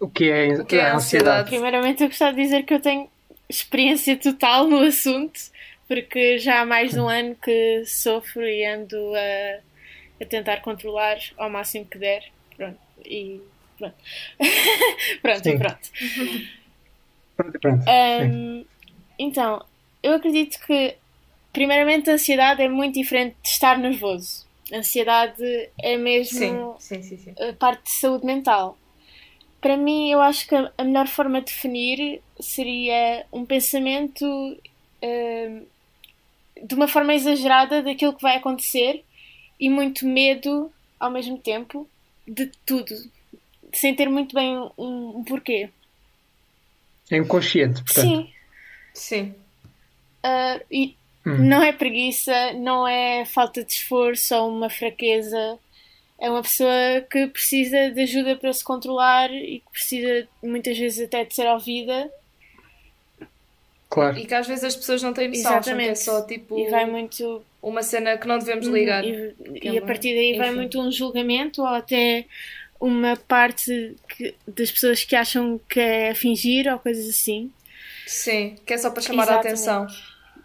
o 0.00 0.08
que 0.08 0.30
é, 0.30 0.48
O 0.54 0.64
que 0.64 0.76
é 0.76 0.82
a 0.82 0.92
a 0.92 0.96
ansiedade. 0.96 0.96
ansiedade? 0.96 1.48
Primeiramente, 1.50 2.02
eu 2.02 2.08
gostava 2.08 2.34
de 2.34 2.42
dizer 2.42 2.62
que 2.64 2.74
eu 2.74 2.80
tenho 2.80 3.08
experiência 3.48 4.16
total 4.16 4.66
no 4.66 4.80
assunto, 4.80 5.38
porque 5.86 6.38
já 6.38 6.60
há 6.60 6.66
mais 6.66 6.92
de 6.92 7.00
um 7.00 7.08
ano 7.08 7.34
que 7.34 7.84
sofro 7.86 8.42
e 8.46 8.64
ando 8.64 8.96
a, 9.14 9.60
a 10.22 10.26
tentar 10.26 10.60
controlar 10.60 11.18
ao 11.36 11.48
máximo 11.50 11.84
que 11.86 11.98
der. 11.98 12.24
Pronto. 12.56 12.78
E 13.04 13.40
pronto. 13.78 13.94
pronto, 15.22 15.42
Sim. 15.44 15.50
e 15.50 15.58
pronto. 15.58 15.90
Pronto, 17.36 17.60
pronto. 17.60 17.88
É. 17.88 18.24
Hum, 18.24 18.64
então, 19.18 19.64
eu 20.02 20.14
acredito 20.14 20.58
que, 20.66 20.94
primeiramente, 21.52 22.10
a 22.10 22.14
ansiedade 22.14 22.62
é 22.62 22.68
muito 22.68 22.94
diferente 22.94 23.36
de 23.42 23.48
estar 23.48 23.78
nervoso. 23.78 24.46
A 24.72 24.76
ansiedade 24.78 25.42
é 25.80 25.96
mesmo 25.96 26.76
Sim, 26.78 27.02
sim, 27.02 27.16
sim. 27.16 27.34
sim. 27.34 27.48
a 27.48 27.52
parte 27.54 27.84
de 27.84 27.90
saúde 27.92 28.26
mental. 28.26 28.76
Para 29.60 29.76
mim, 29.76 30.10
eu 30.10 30.20
acho 30.20 30.46
que 30.46 30.54
a 30.54 30.84
melhor 30.84 31.08
forma 31.08 31.40
de 31.40 31.46
definir 31.46 32.22
seria 32.40 33.26
um 33.32 33.44
pensamento 33.44 34.24
hum, 35.02 35.66
de 36.62 36.74
uma 36.74 36.86
forma 36.88 37.14
exagerada 37.14 37.82
daquilo 37.82 38.14
que 38.14 38.22
vai 38.22 38.36
acontecer 38.36 39.04
e 39.58 39.68
muito 39.68 40.06
medo 40.06 40.72
ao 40.98 41.10
mesmo 41.10 41.38
tempo 41.38 41.88
de 42.26 42.50
tudo, 42.64 42.94
sem 43.72 43.94
ter 43.94 44.08
muito 44.08 44.34
bem 44.34 44.56
um, 44.78 45.18
um 45.18 45.24
porquê. 45.24 45.70
É 47.10 47.16
inconsciente, 47.16 47.82
portanto. 47.82 48.06
Sim, 48.06 48.30
Sim. 48.94 49.34
ah, 50.22 50.60
e 50.70 50.96
Hum. 51.26 51.36
não 51.48 51.62
é 51.62 51.72
preguiça, 51.72 52.52
não 52.54 52.86
é 52.88 53.24
falta 53.26 53.62
de 53.62 53.72
esforço 53.72 54.34
ou 54.34 54.48
uma 54.50 54.70
fraqueza. 54.70 55.58
É 56.20 56.28
uma 56.28 56.42
pessoa 56.42 56.70
que 57.10 57.28
precisa 57.28 57.90
de 57.90 58.00
ajuda 58.02 58.36
para 58.36 58.52
se 58.52 58.64
controlar 58.64 59.30
e 59.32 59.60
que 59.60 59.70
precisa 59.70 60.26
muitas 60.42 60.76
vezes 60.76 61.04
até 61.06 61.24
de 61.24 61.34
ser 61.34 61.46
ouvida. 61.46 62.10
Claro. 63.88 64.18
E 64.18 64.26
que 64.26 64.34
às 64.34 64.46
vezes 64.46 64.64
as 64.64 64.76
pessoas 64.76 65.02
não 65.02 65.12
têm 65.14 65.28
noção, 65.28 65.52
acham 65.52 65.62
que 65.76 65.82
é 65.82 65.90
Exatamente. 65.90 65.98
só 66.00 66.26
tipo 66.26 66.58
E 66.58 66.68
vai 66.68 66.84
muito. 66.86 67.42
uma 67.62 67.82
cena 67.82 68.18
que 68.18 68.26
não 68.26 68.38
devemos 68.38 68.66
ligar. 68.66 69.02
E, 69.04 69.32
Que 69.60 69.68
é 69.68 69.72
e 69.72 69.78
a 69.78 69.80
uma- 69.80 69.86
partir 69.86 70.14
daí 70.14 70.36
vai 70.36 70.48
enfim. 70.48 70.56
muito 70.56 70.80
um 70.80 70.90
julgamento 70.92 71.62
ou 71.62 71.68
até 71.68 72.26
uma 72.80 73.16
parte 73.16 73.96
que- 74.08 74.34
das 74.46 74.70
pessoas 74.70 75.04
que 75.04 75.16
acham 75.16 75.58
que 75.68 75.80
é 75.80 76.14
fingir 76.14 76.70
ou 76.70 76.78
coisas 76.78 77.08
assim. 77.08 77.50
Sim, 78.06 78.56
que 78.66 78.74
é 78.74 78.78
só 78.78 78.90
para 78.90 79.02
chamar 79.02 79.22
a 79.22 79.40
Exatamente. 79.40 79.46
atenção. 79.48 79.86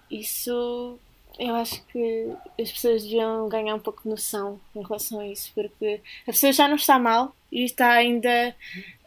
Isso 0.09 0.99
eu 1.39 1.55
acho 1.55 1.83
que 1.85 2.31
as 2.59 2.71
pessoas 2.71 3.03
deviam 3.03 3.47
ganhar 3.49 3.75
um 3.75 3.79
pouco 3.79 4.03
de 4.03 4.09
noção 4.09 4.59
em 4.75 4.83
relação 4.83 5.19
a 5.19 5.27
isso, 5.27 5.51
porque 5.53 5.99
a 6.23 6.31
pessoa 6.31 6.53
já 6.53 6.67
não 6.67 6.75
está 6.75 6.99
mal 6.99 7.35
e 7.51 7.63
está 7.65 7.91
ainda 7.91 8.55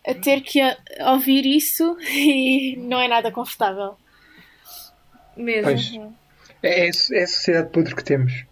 a 0.07 0.15
ter 0.15 0.41
que 0.41 0.61
ouvir 1.09 1.47
isso 1.47 1.97
e 2.11 2.77
não 2.77 3.01
é 3.01 3.09
nada 3.09 3.31
confortável. 3.31 3.97
Mesmo. 5.37 5.65
Pois. 5.65 6.17
É, 6.63 6.81
é, 6.81 6.87
é 6.87 6.89
a 7.23 7.27
sociedade 7.27 7.71
podre 7.71 7.95
que 7.95 8.05
temos. 8.05 8.45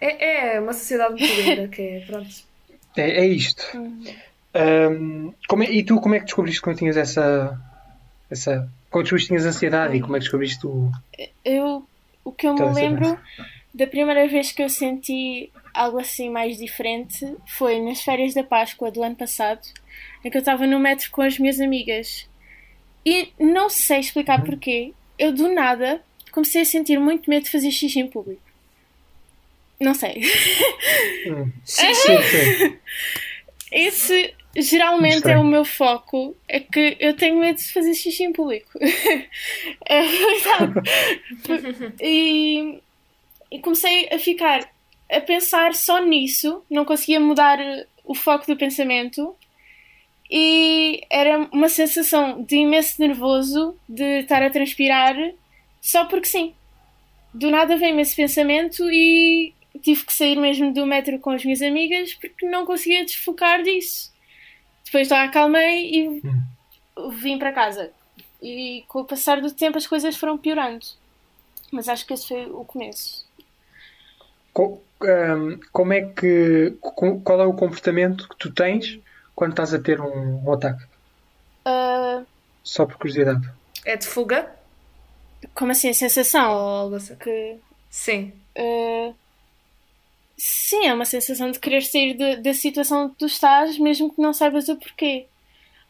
É, 0.00 0.54
é 0.54 0.60
uma 0.60 0.72
sociedade 0.72 1.10
muito 1.10 1.40
linda 1.42 1.68
que 1.68 1.82
é, 1.82 2.00
pronto. 2.06 2.30
É, 2.96 3.10
é 3.22 3.26
isto. 3.26 3.62
Ahm, 4.54 5.32
como 5.46 5.62
é- 5.62 5.70
e 5.70 5.84
tu, 5.84 6.00
como 6.00 6.14
é 6.14 6.18
que 6.18 6.24
descobriste 6.24 6.62
quando 6.62 6.78
tinhas 6.78 6.96
essa. 6.96 7.58
essa 8.30 8.68
como 8.90 9.02
descobriste 9.04 9.28
que 9.28 9.36
tinhas 9.36 9.46
ansiedade 9.46 9.96
e 9.96 10.00
como 10.00 10.16
é 10.16 10.18
que 10.18 10.24
descobriste 10.24 10.66
o. 10.66 10.90
Eu, 11.44 11.86
o 12.30 12.32
que 12.32 12.46
eu 12.46 12.54
me 12.54 12.72
lembro 12.72 13.18
da 13.74 13.86
primeira 13.86 14.26
vez 14.28 14.52
que 14.52 14.62
eu 14.62 14.68
senti 14.68 15.50
algo 15.74 15.98
assim 15.98 16.30
mais 16.30 16.56
diferente 16.56 17.36
foi 17.46 17.80
nas 17.80 18.00
férias 18.00 18.34
da 18.34 18.44
Páscoa 18.44 18.90
do 18.90 19.02
ano 19.02 19.16
passado, 19.16 19.60
em 20.24 20.30
que 20.30 20.36
eu 20.36 20.40
estava 20.40 20.66
no 20.66 20.78
metro 20.78 21.10
com 21.10 21.22
as 21.22 21.38
minhas 21.38 21.60
amigas. 21.60 22.28
E 23.04 23.32
não 23.38 23.68
sei 23.68 23.98
explicar 24.00 24.44
porquê, 24.44 24.92
eu 25.18 25.32
do 25.32 25.52
nada 25.52 26.02
comecei 26.30 26.62
a 26.62 26.64
sentir 26.64 26.98
muito 26.98 27.28
medo 27.28 27.44
de 27.44 27.50
fazer 27.50 27.70
xixi 27.70 27.98
em 27.98 28.06
público. 28.06 28.42
Não 29.80 29.94
sei. 29.94 30.22
Hum. 31.26 31.50
Xixi. 31.64 32.18
Sim. 32.30 32.78
Esse 33.72 34.34
geralmente 34.56 35.16
Estranho. 35.16 35.38
é 35.38 35.42
o 35.42 35.44
meu 35.46 35.64
foco. 35.64 36.36
É 36.48 36.60
que 36.60 36.96
eu 36.98 37.14
tenho 37.14 37.38
medo 37.38 37.56
de 37.56 37.72
fazer 37.72 37.94
xixi 37.94 38.24
em 38.24 38.32
público. 38.32 38.78
é 39.86 40.02
verdade. 40.02 41.94
e, 42.00 42.80
e 43.50 43.58
comecei 43.60 44.08
a 44.12 44.18
ficar 44.18 44.68
a 45.10 45.20
pensar 45.20 45.74
só 45.74 46.04
nisso. 46.04 46.64
Não 46.70 46.84
conseguia 46.84 47.20
mudar 47.20 47.58
o 48.04 48.14
foco 48.14 48.46
do 48.46 48.56
pensamento. 48.56 49.34
E 50.30 51.02
era 51.10 51.48
uma 51.52 51.68
sensação 51.68 52.42
de 52.42 52.56
imenso 52.56 53.00
nervoso 53.00 53.76
de 53.88 54.20
estar 54.20 54.42
a 54.42 54.50
transpirar 54.50 55.16
só 55.80 56.04
porque 56.04 56.28
sim. 56.28 56.54
Do 57.32 57.50
nada 57.50 57.76
veio-me 57.76 58.02
esse 58.02 58.14
pensamento 58.14 58.88
e 58.90 59.52
tive 59.82 60.04
que 60.04 60.12
sair 60.12 60.36
mesmo 60.36 60.72
do 60.72 60.86
metro 60.86 61.18
com 61.18 61.30
as 61.30 61.44
minhas 61.44 61.62
amigas 61.62 62.14
porque 62.14 62.46
não 62.46 62.64
conseguia 62.64 63.04
desfocar 63.04 63.62
disso. 63.62 64.12
Depois 64.90 65.08
lá 65.08 65.22
acalmei 65.22 65.88
e 65.94 66.22
vim 67.12 67.38
para 67.38 67.52
casa. 67.52 67.92
E 68.42 68.84
com 68.88 69.02
o 69.02 69.04
passar 69.04 69.40
do 69.40 69.52
tempo 69.52 69.78
as 69.78 69.86
coisas 69.86 70.16
foram 70.16 70.36
piorando. 70.36 70.84
Mas 71.70 71.88
acho 71.88 72.04
que 72.04 72.12
esse 72.14 72.26
foi 72.26 72.46
o 72.46 72.64
começo. 72.64 73.24
Co- 74.52 74.82
ahm, 75.02 75.60
como 75.70 75.92
é 75.92 76.00
que. 76.02 76.74
Qual 76.80 77.40
é 77.40 77.46
o 77.46 77.54
comportamento 77.54 78.28
que 78.28 78.36
tu 78.36 78.52
tens 78.52 78.98
quando 79.36 79.52
estás 79.52 79.72
a 79.72 79.78
ter 79.78 80.00
um, 80.00 80.44
um 80.44 80.52
ataque? 80.52 80.82
Uh, 81.64 82.26
Só 82.64 82.84
por 82.84 82.96
curiosidade. 82.96 83.48
É 83.84 83.96
de 83.96 84.06
fuga? 84.08 84.50
como 85.54 85.72
assim, 85.72 85.88
a 85.88 85.94
sensação? 85.94 86.50
Ou 86.52 86.58
algo 86.58 86.96
assim? 86.96 87.14
Que, 87.14 87.58
Sim. 87.88 88.32
uh, 88.58 89.14
sim, 90.40 90.86
é 90.86 90.94
uma 90.94 91.04
sensação 91.04 91.50
de 91.50 91.58
querer 91.60 91.82
sair 91.82 92.14
de- 92.14 92.36
da 92.36 92.54
situação 92.54 93.10
que 93.10 93.16
tu 93.16 93.26
estás, 93.26 93.78
mesmo 93.78 94.12
que 94.12 94.20
não 94.22 94.32
saibas 94.32 94.68
o 94.68 94.76
porquê. 94.76 95.26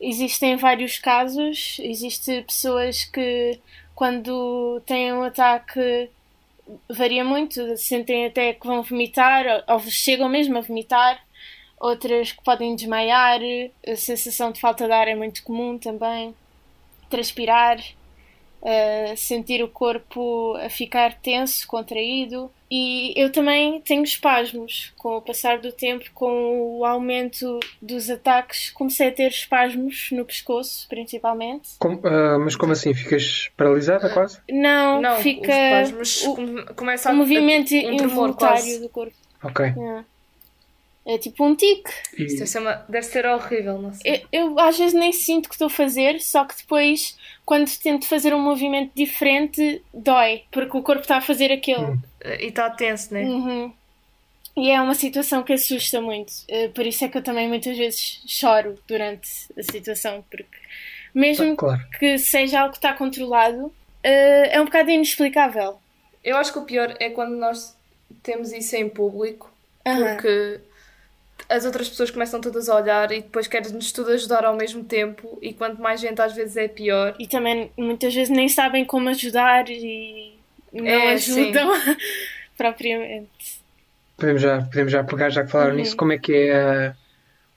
Existem 0.01 0.57
vários 0.57 0.99
casos, 0.99 1.77
existem 1.81 2.43
pessoas 2.43 3.05
que 3.05 3.61
quando 3.95 4.81
têm 4.87 5.13
um 5.13 5.23
ataque 5.23 6.11
varia 6.89 7.25
muito, 7.25 7.77
sentem 7.77 8.27
até 8.27 8.53
que 8.55 8.67
vão 8.67 8.83
vomitar, 8.83 9.65
ou, 9.69 9.75
ou 9.75 9.81
chegam 9.89 10.29
mesmo 10.29 10.59
a 10.59 10.63
vomitar, 10.63 11.23
outras 11.79 12.33
que 12.33 12.43
podem 12.43 12.75
desmaiar, 12.75 13.41
a 13.87 13.97
sensação 13.97 14.51
de 14.53 14.61
falta 14.61 14.87
de 14.87 14.93
ar 14.93 15.07
é 15.09 15.15
muito 15.15 15.43
comum 15.45 15.79
também, 15.79 16.35
transpirar, 17.09 17.79
uh, 18.63 19.17
sentir 19.17 19.63
o 19.63 19.69
corpo 19.69 20.55
a 20.57 20.69
ficar 20.71 21.15
tenso, 21.21 21.67
contraído. 21.67 22.51
E 22.71 23.13
eu 23.21 23.33
também 23.33 23.81
tenho 23.81 24.05
espasmos. 24.05 24.93
Com 24.97 25.17
o 25.17 25.21
passar 25.23 25.59
do 25.59 25.73
tempo, 25.73 26.05
com 26.15 26.79
o 26.79 26.85
aumento 26.85 27.59
dos 27.83 28.09
ataques, 28.09 28.71
comecei 28.71 29.09
a 29.09 29.13
ter 29.13 29.29
espasmos 29.29 30.11
no 30.13 30.25
pescoço, 30.25 30.87
principalmente. 30.89 31.71
Como- 31.81 32.01
ah, 32.07 32.39
mas 32.39 32.55
como 32.55 32.73
assim? 32.73 32.95
Ficas 32.95 33.51
paralisada 33.57 34.09
quase? 34.11 34.39
Não, 34.49 35.01
Não, 35.03 35.17
fica 35.21 35.51
os 35.51 35.57
espasmos 35.57 36.23
o, 36.23 36.35
come- 36.37 36.65
começa 36.77 37.09
o 37.09 37.13
a 37.13 37.15
movimento 37.17 37.75
um 37.75 37.93
involuntário 37.93 38.63
quase. 38.63 38.81
do 38.81 38.89
corpo. 38.89 39.15
Ok. 39.43 39.67
É. 39.67 40.05
É 41.13 41.19
tipo 41.19 41.45
um 41.45 41.57
tique. 41.57 41.91
Isso 42.17 42.37
deve 42.37 42.47
ser, 42.47 42.59
uma- 42.61 42.85
deve 42.89 43.07
ser 43.07 43.27
horrível, 43.27 43.79
não 43.81 43.93
sei. 43.93 44.25
Eu, 44.31 44.51
eu 44.53 44.61
às 44.61 44.79
vezes 44.79 44.95
nem 44.95 45.13
sinto 45.13 45.49
que 45.49 45.55
estou 45.57 45.67
a 45.67 45.71
fazer, 45.71 46.21
só 46.21 46.45
que 46.45 46.57
depois, 46.57 47.17
quando 47.45 47.69
tento 47.79 48.07
fazer 48.07 48.33
um 48.33 48.39
movimento 48.41 48.93
diferente, 48.95 49.83
dói, 49.93 50.45
porque 50.53 50.77
o 50.77 50.83
corpo 50.83 51.03
está 51.03 51.17
a 51.17 51.21
fazer 51.21 51.51
aquele. 51.51 51.83
Hum. 51.85 51.99
E 52.25 52.47
está 52.47 52.71
tenso, 52.71 53.13
né? 53.13 53.25
Uhum. 53.25 53.73
E 54.57 54.71
é 54.71 54.81
uma 54.81 54.95
situação 54.95 55.43
que 55.43 55.53
assusta 55.53 56.01
muito. 56.01 56.33
Eh, 56.49 56.69
Por 56.69 56.85
isso 56.87 57.05
é 57.05 57.09
que 57.09 57.17
eu 57.19 57.23
também 57.23 57.49
muitas 57.49 57.77
vezes 57.77 58.21
choro 58.27 58.79
durante 58.87 59.29
a 59.59 59.63
situação, 59.63 60.25
porque 60.31 60.59
mesmo 61.15 61.57
claro. 61.57 61.81
que 61.99 62.19
seja 62.19 62.61
algo 62.61 62.73
que 62.73 62.79
está 62.79 62.93
controlado, 62.93 63.73
eh, 64.03 64.51
é 64.55 64.61
um 64.61 64.65
bocado 64.67 64.91
inexplicável. 64.91 65.79
Eu 66.23 66.37
acho 66.37 66.53
que 66.53 66.59
o 66.59 66.65
pior 66.65 66.95
é 67.01 67.11
quando 67.11 67.35
nós 67.37 67.75
temos 68.23 68.53
isso 68.53 68.77
em 68.77 68.89
público, 68.89 69.51
Aham. 69.87 70.15
porque 70.15 70.61
as 71.51 71.65
outras 71.65 71.89
pessoas 71.89 72.11
começam 72.11 72.41
todas 72.41 72.69
a 72.69 72.77
olhar 72.77 73.11
e 73.13 73.21
depois 73.23 73.47
querem-nos 73.49 73.93
tudo 73.93 74.11
ajudar 74.13 74.45
ao 74.45 74.57
mesmo 74.57 74.85
tempo, 74.85 75.39
e 75.43 75.53
quanto 75.53 75.83
mais 75.83 76.01
gente 76.01 76.21
às 76.23 76.33
vezes 76.35 76.57
é 76.57 76.69
pior. 76.69 77.15
E 77.19 77.27
também 77.27 77.71
muitas 77.77 78.15
vezes 78.15 78.31
nem 78.35 78.49
sabem 78.49 78.85
como 78.85 79.09
ajudar 79.09 79.69
e 79.69 80.35
não 80.73 80.87
É, 80.87 81.13
ajudam 81.15 81.69
propriamente. 82.57 83.61
Podemos 84.17 84.43
já, 84.43 84.63
podemos 84.63 84.93
já 84.93 85.03
pegar, 85.05 85.31
já 85.31 85.45
que 85.45 85.51
falaram 85.51 85.73
Uhum. 85.73 85.77
nisso, 85.79 85.97
como 85.97 86.13
é 86.13 86.19
que 86.19 86.33
é 86.33 86.55
a- 86.57 86.95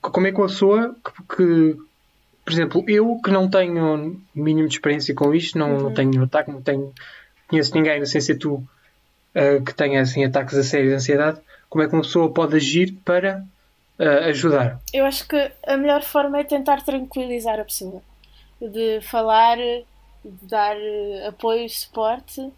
como 0.00 0.26
é 0.26 0.32
que 0.32 0.38
uma 0.38 0.46
pessoa 0.48 0.96
que, 1.04 1.36
que, 1.36 1.76
por 2.44 2.52
exemplo, 2.52 2.84
eu 2.88 3.18
que 3.22 3.30
não 3.30 3.48
tenho 3.48 4.20
mínimo 4.34 4.68
de 4.68 4.74
experiência 4.74 5.14
com 5.14 5.34
isto, 5.34 5.58
não, 5.58 5.74
Uhum. 5.76 5.82
não 5.84 5.94
tenho 5.94 6.22
ataque, 6.22 6.50
não 6.50 6.62
tenho, 6.62 6.92
conheço 7.48 7.74
ninguém, 7.74 8.04
sem 8.06 8.20
ser 8.20 8.36
tu, 8.36 8.62
ah, 9.34 9.62
que 9.64 9.74
tenha 9.74 10.00
assim, 10.00 10.24
ataques 10.24 10.56
a 10.56 10.62
sério 10.64 10.88
de 10.88 10.94
ansiedade, 10.94 11.38
como 11.68 11.82
é 11.84 11.86
que 11.88 11.92
uma 11.94 12.02
pessoa 12.02 12.32
pode 12.32 12.56
agir 12.56 12.92
para 13.04 13.42
ah, 13.98 14.26
ajudar? 14.26 14.80
Eu 14.92 15.04
acho 15.04 15.26
que 15.28 15.52
a 15.66 15.76
melhor 15.76 16.02
forma 16.02 16.38
é 16.40 16.44
tentar 16.44 16.82
tranquilizar 16.84 17.58
a 17.60 17.64
pessoa, 17.64 18.02
de 18.60 19.00
falar, 19.02 19.56
de 19.56 19.84
dar 20.48 20.76
eh, 20.76 21.26
apoio, 21.28 21.68
suporte, 21.68 22.50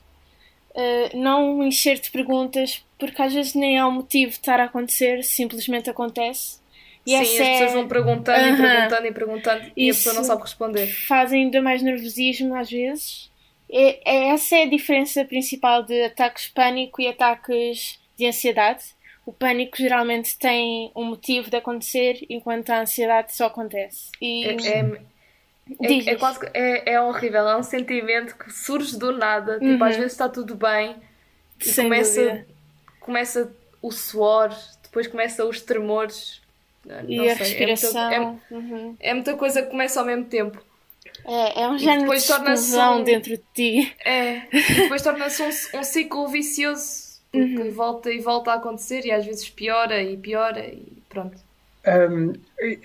eh, 0.75 1.11
não 1.17 1.63
encher 1.65 1.99
de 1.99 2.11
perguntas, 2.11 2.85
porque 2.99 3.21
às 3.23 3.33
vezes 3.35 3.55
nem 3.55 3.79
há 3.79 3.87
um 3.87 3.93
motivo 3.93 4.31
de 4.33 4.39
estar 4.39 4.61
a 4.61 4.65
acontecer, 4.65 5.23
simplesmente 5.25 5.91
acontece. 5.91 6.59
E 7.07 7.11
Sim, 7.11 7.17
as 7.23 7.29
pessoas 7.29 7.71
é- 7.71 7.75
vão 7.75 7.87
perguntando 7.89 8.39
e 8.47 8.51
Aham. 8.51 8.57
perguntando 8.57 9.07
e 9.07 9.13
perguntando 9.13 9.73
e 9.77 9.87
a 9.87 9.91
Isso. 9.91 9.99
pessoa 10.01 10.15
não 10.17 10.25
sabe 10.25 10.43
responder. 10.43 10.87
faz 11.07 11.33
ainda 11.33 11.63
mais 11.63 11.81
nervosismo 11.83 12.55
às 12.57 12.69
vezes. 12.71 13.31
É, 13.71 14.01
é- 14.05 14.29
essa 14.31 14.57
é 14.57 14.63
a 14.63 14.69
diferença 14.69 15.25
principal 15.25 15.83
de 15.85 16.05
ataques 16.05 16.45
de 16.47 16.51
pânico 16.53 17.01
e 17.01 17.07
ataques 17.09 17.99
de 18.19 18.27
ansiedade. 18.27 18.83
O 19.27 19.33
pânico 19.33 19.77
geralmente 19.77 20.39
tem 20.39 20.91
um 20.95 21.05
motivo 21.05 21.51
de 21.51 21.57
acontecer, 21.57 22.25
enquanto 22.31 22.71
a 22.71 22.81
ansiedade 22.83 23.35
só 23.35 23.47
acontece. 23.47 24.11
E 24.23 24.45
É, 24.45 24.51
é, 24.69 25.01
é, 25.83 26.11
é 26.11 26.15
quase 26.15 26.39
é, 26.55 26.93
é 26.93 27.01
horrível, 27.01 27.49
é 27.49 27.57
um 27.57 27.63
sentimento 27.63 28.37
que 28.39 28.51
surge 28.53 28.97
do 28.97 29.11
nada. 29.13 29.55
Tipo, 29.59 29.65
Uhum. 29.67 29.85
às 29.85 29.97
vezes 29.97 30.13
está 30.13 30.29
tudo 30.29 30.55
bem 30.55 30.95
e 31.61 31.65
Sem 31.65 31.85
começa, 31.87 32.21
dúvida. 32.23 32.47
começa 33.01 33.53
o 33.83 33.91
suor, 33.91 34.55
depois 34.83 35.07
começa 35.09 35.45
os 35.45 35.61
tremores. 35.61 36.41
Não 36.85 37.01
e 37.01 37.07
sei, 37.07 37.19
a 37.19 37.23
é 37.23 37.27
muita- 37.27 37.35
respiração. 37.45 38.13
É, 38.13 38.55
uhum. 38.55 38.97
é 39.01 39.13
muita 39.15 39.35
coisa 39.37 39.61
que 39.63 39.71
começa 39.71 39.99
ao 39.99 40.07
mesmo 40.07 40.27
tempo. 40.27 40.65
É, 41.25 41.63
é 41.63 41.69
um 41.69 41.77
género 41.79 42.09
de 42.11 42.17
explosão 42.17 43.01
um- 43.01 43.03
dentro 43.03 43.37
de 43.37 43.43
ti. 43.53 43.93
É, 44.05 44.43
depois 44.83 45.03
torna-se 45.03 45.43
um, 45.43 45.81
um 45.81 45.83
ciclo 45.83 46.29
vicioso, 46.29 47.06
porque 47.41 47.63
Uhum. 47.63 47.71
volta 47.71 48.11
e 48.13 48.21
volta 48.21 48.53
a 48.53 48.55
acontecer 48.57 49.05
e 49.07 49.13
às 49.13 49.25
vezes 49.27 49.49
piora 49.51 50.03
e 50.03 50.17
piora 50.17 50.67
e 50.67 51.03
pronto. 51.09 51.39
Ahm, 51.85 52.33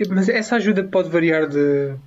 mas 0.09 0.29
essa 0.29 0.55
ajuda 0.57 0.83
pode 0.83 1.09
variar 1.09 1.47
de 1.47 1.97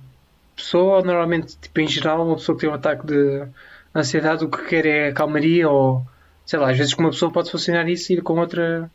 pessoa 0.55 0.97
ou 0.99 1.05
normalmente, 1.05 1.57
tipo, 1.57 1.79
em 1.81 1.87
geral, 1.87 2.25
uma 2.25 2.35
pessoa 2.37 2.55
que 2.57 2.61
tem 2.61 2.69
um 2.69 2.73
ataque 2.73 3.05
de 3.05 3.47
ansiedade, 3.95 4.45
o 4.45 4.49
que 4.49 4.65
quer 4.65 4.85
é 4.85 5.13
calmaria 5.13 5.69
ou, 5.69 6.03
sei 6.45 6.59
lá, 6.59 6.71
às 6.71 6.77
vezes 6.77 6.93
com 6.93 7.03
uma 7.03 7.11
pessoa 7.11 7.31
pode 7.31 7.51
funcionar 7.51 7.87
isso 7.89 8.13
e 8.13 8.21
com 8.21 8.39
outra. 8.39 8.91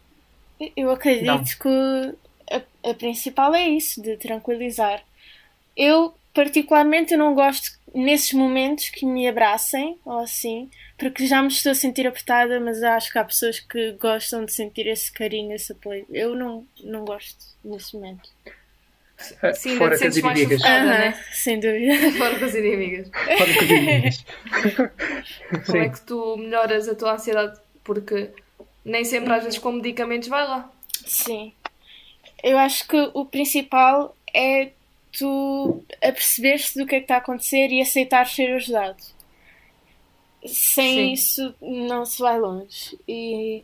Eu 0.77 0.91
acredito 0.91 1.25
Não. 1.25 1.45
que 1.61 2.17
a, 2.53 2.91
a 2.91 2.95
principal 2.95 3.55
é 3.55 3.69
isso, 3.69 4.03
de 4.03 4.17
tranquilizar. 4.17 5.03
Eu, 5.77 6.15
particularmente, 6.35 7.13
eu 7.15 7.19
não 7.19 7.35
gosto 7.35 7.73
nesses 7.95 8.33
momentos 8.33 8.89
que 8.91 9.05
me 9.07 9.27
abracem, 9.29 9.99
ou 10.05 10.19
assim, 10.21 10.71
porque 10.99 11.27
já 11.27 11.43
me 11.43 11.49
estou 11.49 11.73
a 11.73 11.75
sentir 11.75 12.07
apertada, 12.07 12.61
mas 12.61 12.83
acho 12.83 13.11
que 13.13 13.19
há 13.19 13.25
pessoas 13.25 13.59
que 13.61 13.93
gostam 13.93 14.45
de 14.45 14.53
sentir 14.53 14.87
esse 14.87 15.11
carinho, 15.13 15.55
esse 15.55 15.73
apoio. 15.73 16.07
Eu 16.11 16.35
não, 16.37 16.67
não 16.83 17.05
gosto 17.05 17.45
nesse 17.65 17.95
momento. 17.95 18.29
ah, 19.43 19.53
Sim, 19.55 19.77
fora 19.77 19.95
ainda 19.95 19.97
te 19.97 20.01
com 20.01 20.09
as 20.09 20.15
sentes 20.15 20.23
mais 20.23 20.39
inimigas. 20.41 20.61
sufocada, 20.61 20.91
Aham, 20.91 20.99
né? 20.99 21.25
Sem 21.33 21.61
dúvida. 21.61 22.13
Fora 22.19 22.39
com 22.39 22.45
as 22.45 22.55
inimigas. 22.55 23.11
Fora 23.11 23.55
com 23.55 23.61
as 23.61 23.71
inimigas. 23.71 24.25
Como 25.67 25.79
é 25.79 25.89
que 25.89 26.01
tu 26.03 26.37
melhoras 26.37 26.89
a 26.89 26.95
tua 26.95 27.13
ansiedade? 27.15 27.61
Porque 27.85 28.31
nem 28.85 29.05
sempre, 29.05 29.33
às 29.33 29.45
vezes, 29.45 29.59
com 29.59 29.73
medicamentos 29.73 30.29
vai 30.29 30.47
lá. 30.47 30.71
Sim. 31.07 31.53
Eu 32.43 32.57
acho 32.59 32.87
que 32.89 33.11
o 33.15 33.25
principal 33.27 34.17
é 34.35 34.71
tu 35.13 35.85
aperceber-te 36.03 36.79
do 36.79 36.87
que 36.87 36.97
é 36.97 36.99
que 36.99 37.05
está 37.05 37.17
a 37.17 37.19
acontecer 37.19 37.69
e 37.69 37.81
aceitar 37.81 38.27
ser 38.27 38.53
ajudado. 38.55 39.03
Sem 40.47 40.95
Sim. 40.95 41.13
isso 41.13 41.55
não 41.61 42.05
se 42.05 42.21
vai 42.21 42.39
longe. 42.39 42.99
E 43.07 43.63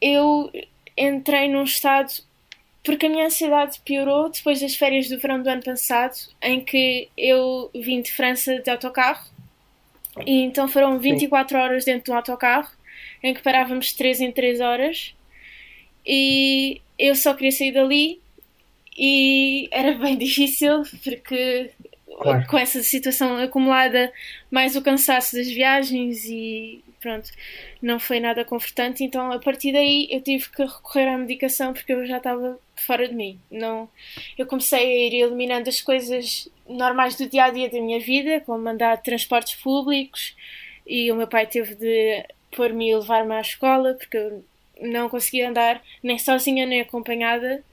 eu 0.00 0.50
entrei 0.96 1.48
num 1.48 1.64
estado 1.64 2.12
porque 2.84 3.06
a 3.06 3.08
minha 3.08 3.26
ansiedade 3.26 3.80
piorou 3.84 4.28
depois 4.28 4.60
das 4.60 4.74
férias 4.74 5.08
do 5.08 5.18
verão 5.18 5.42
do 5.42 5.48
ano 5.48 5.62
passado, 5.62 6.16
em 6.42 6.60
que 6.60 7.08
eu 7.16 7.70
vim 7.74 8.02
de 8.02 8.10
França 8.10 8.58
de 8.58 8.70
autocarro 8.70 9.30
e 10.26 10.42
então 10.42 10.68
foram 10.68 10.98
24 10.98 11.58
horas 11.58 11.84
dentro 11.84 12.06
de 12.06 12.10
um 12.10 12.16
autocarro 12.16 12.70
em 13.22 13.32
que 13.32 13.42
parávamos 13.42 13.86
de 13.86 13.96
3 13.96 14.20
em 14.20 14.32
3 14.32 14.60
horas 14.60 15.14
e 16.04 16.82
eu 16.98 17.14
só 17.14 17.32
queria 17.34 17.52
sair 17.52 17.72
dali 17.72 18.20
e 18.96 19.68
era 19.70 19.92
bem 19.92 20.16
difícil 20.18 20.82
porque 21.02 21.70
Claro. 22.20 22.46
com 22.46 22.58
essa 22.58 22.82
situação 22.82 23.36
acumulada 23.38 24.12
mais 24.50 24.76
o 24.76 24.82
cansaço 24.82 25.34
das 25.34 25.48
viagens 25.48 26.24
e 26.26 26.84
pronto, 27.00 27.30
não 27.80 27.98
foi 27.98 28.20
nada 28.20 28.44
confortante 28.44 29.02
então 29.02 29.32
a 29.32 29.38
partir 29.38 29.72
daí 29.72 30.06
eu 30.10 30.20
tive 30.20 30.48
que 30.50 30.62
recorrer 30.62 31.08
à 31.08 31.18
medicação 31.18 31.72
porque 31.72 31.92
eu 31.92 32.06
já 32.06 32.18
estava 32.18 32.60
fora 32.76 33.08
de 33.08 33.14
mim 33.14 33.40
não, 33.50 33.88
eu 34.38 34.46
comecei 34.46 34.78
a 34.78 35.08
ir 35.08 35.14
eliminando 35.22 35.68
as 35.68 35.80
coisas 35.80 36.48
normais 36.68 37.16
do 37.16 37.28
dia 37.28 37.44
a 37.44 37.50
dia 37.50 37.68
da 37.68 37.80
minha 37.80 37.98
vida 37.98 38.40
como 38.40 38.68
andar 38.68 38.96
de 38.96 39.04
transportes 39.04 39.54
públicos 39.56 40.36
e 40.86 41.10
o 41.10 41.16
meu 41.16 41.26
pai 41.26 41.46
teve 41.46 41.74
de 41.74 42.24
pôr-me 42.54 42.90
e 42.90 42.94
levar-me 42.94 43.34
à 43.34 43.40
escola 43.40 43.94
porque 43.94 44.16
eu 44.16 44.44
não 44.80 45.08
conseguia 45.08 45.48
andar 45.48 45.82
nem 46.02 46.18
sozinha 46.18 46.66
nem 46.66 46.80
acompanhada. 46.80 47.64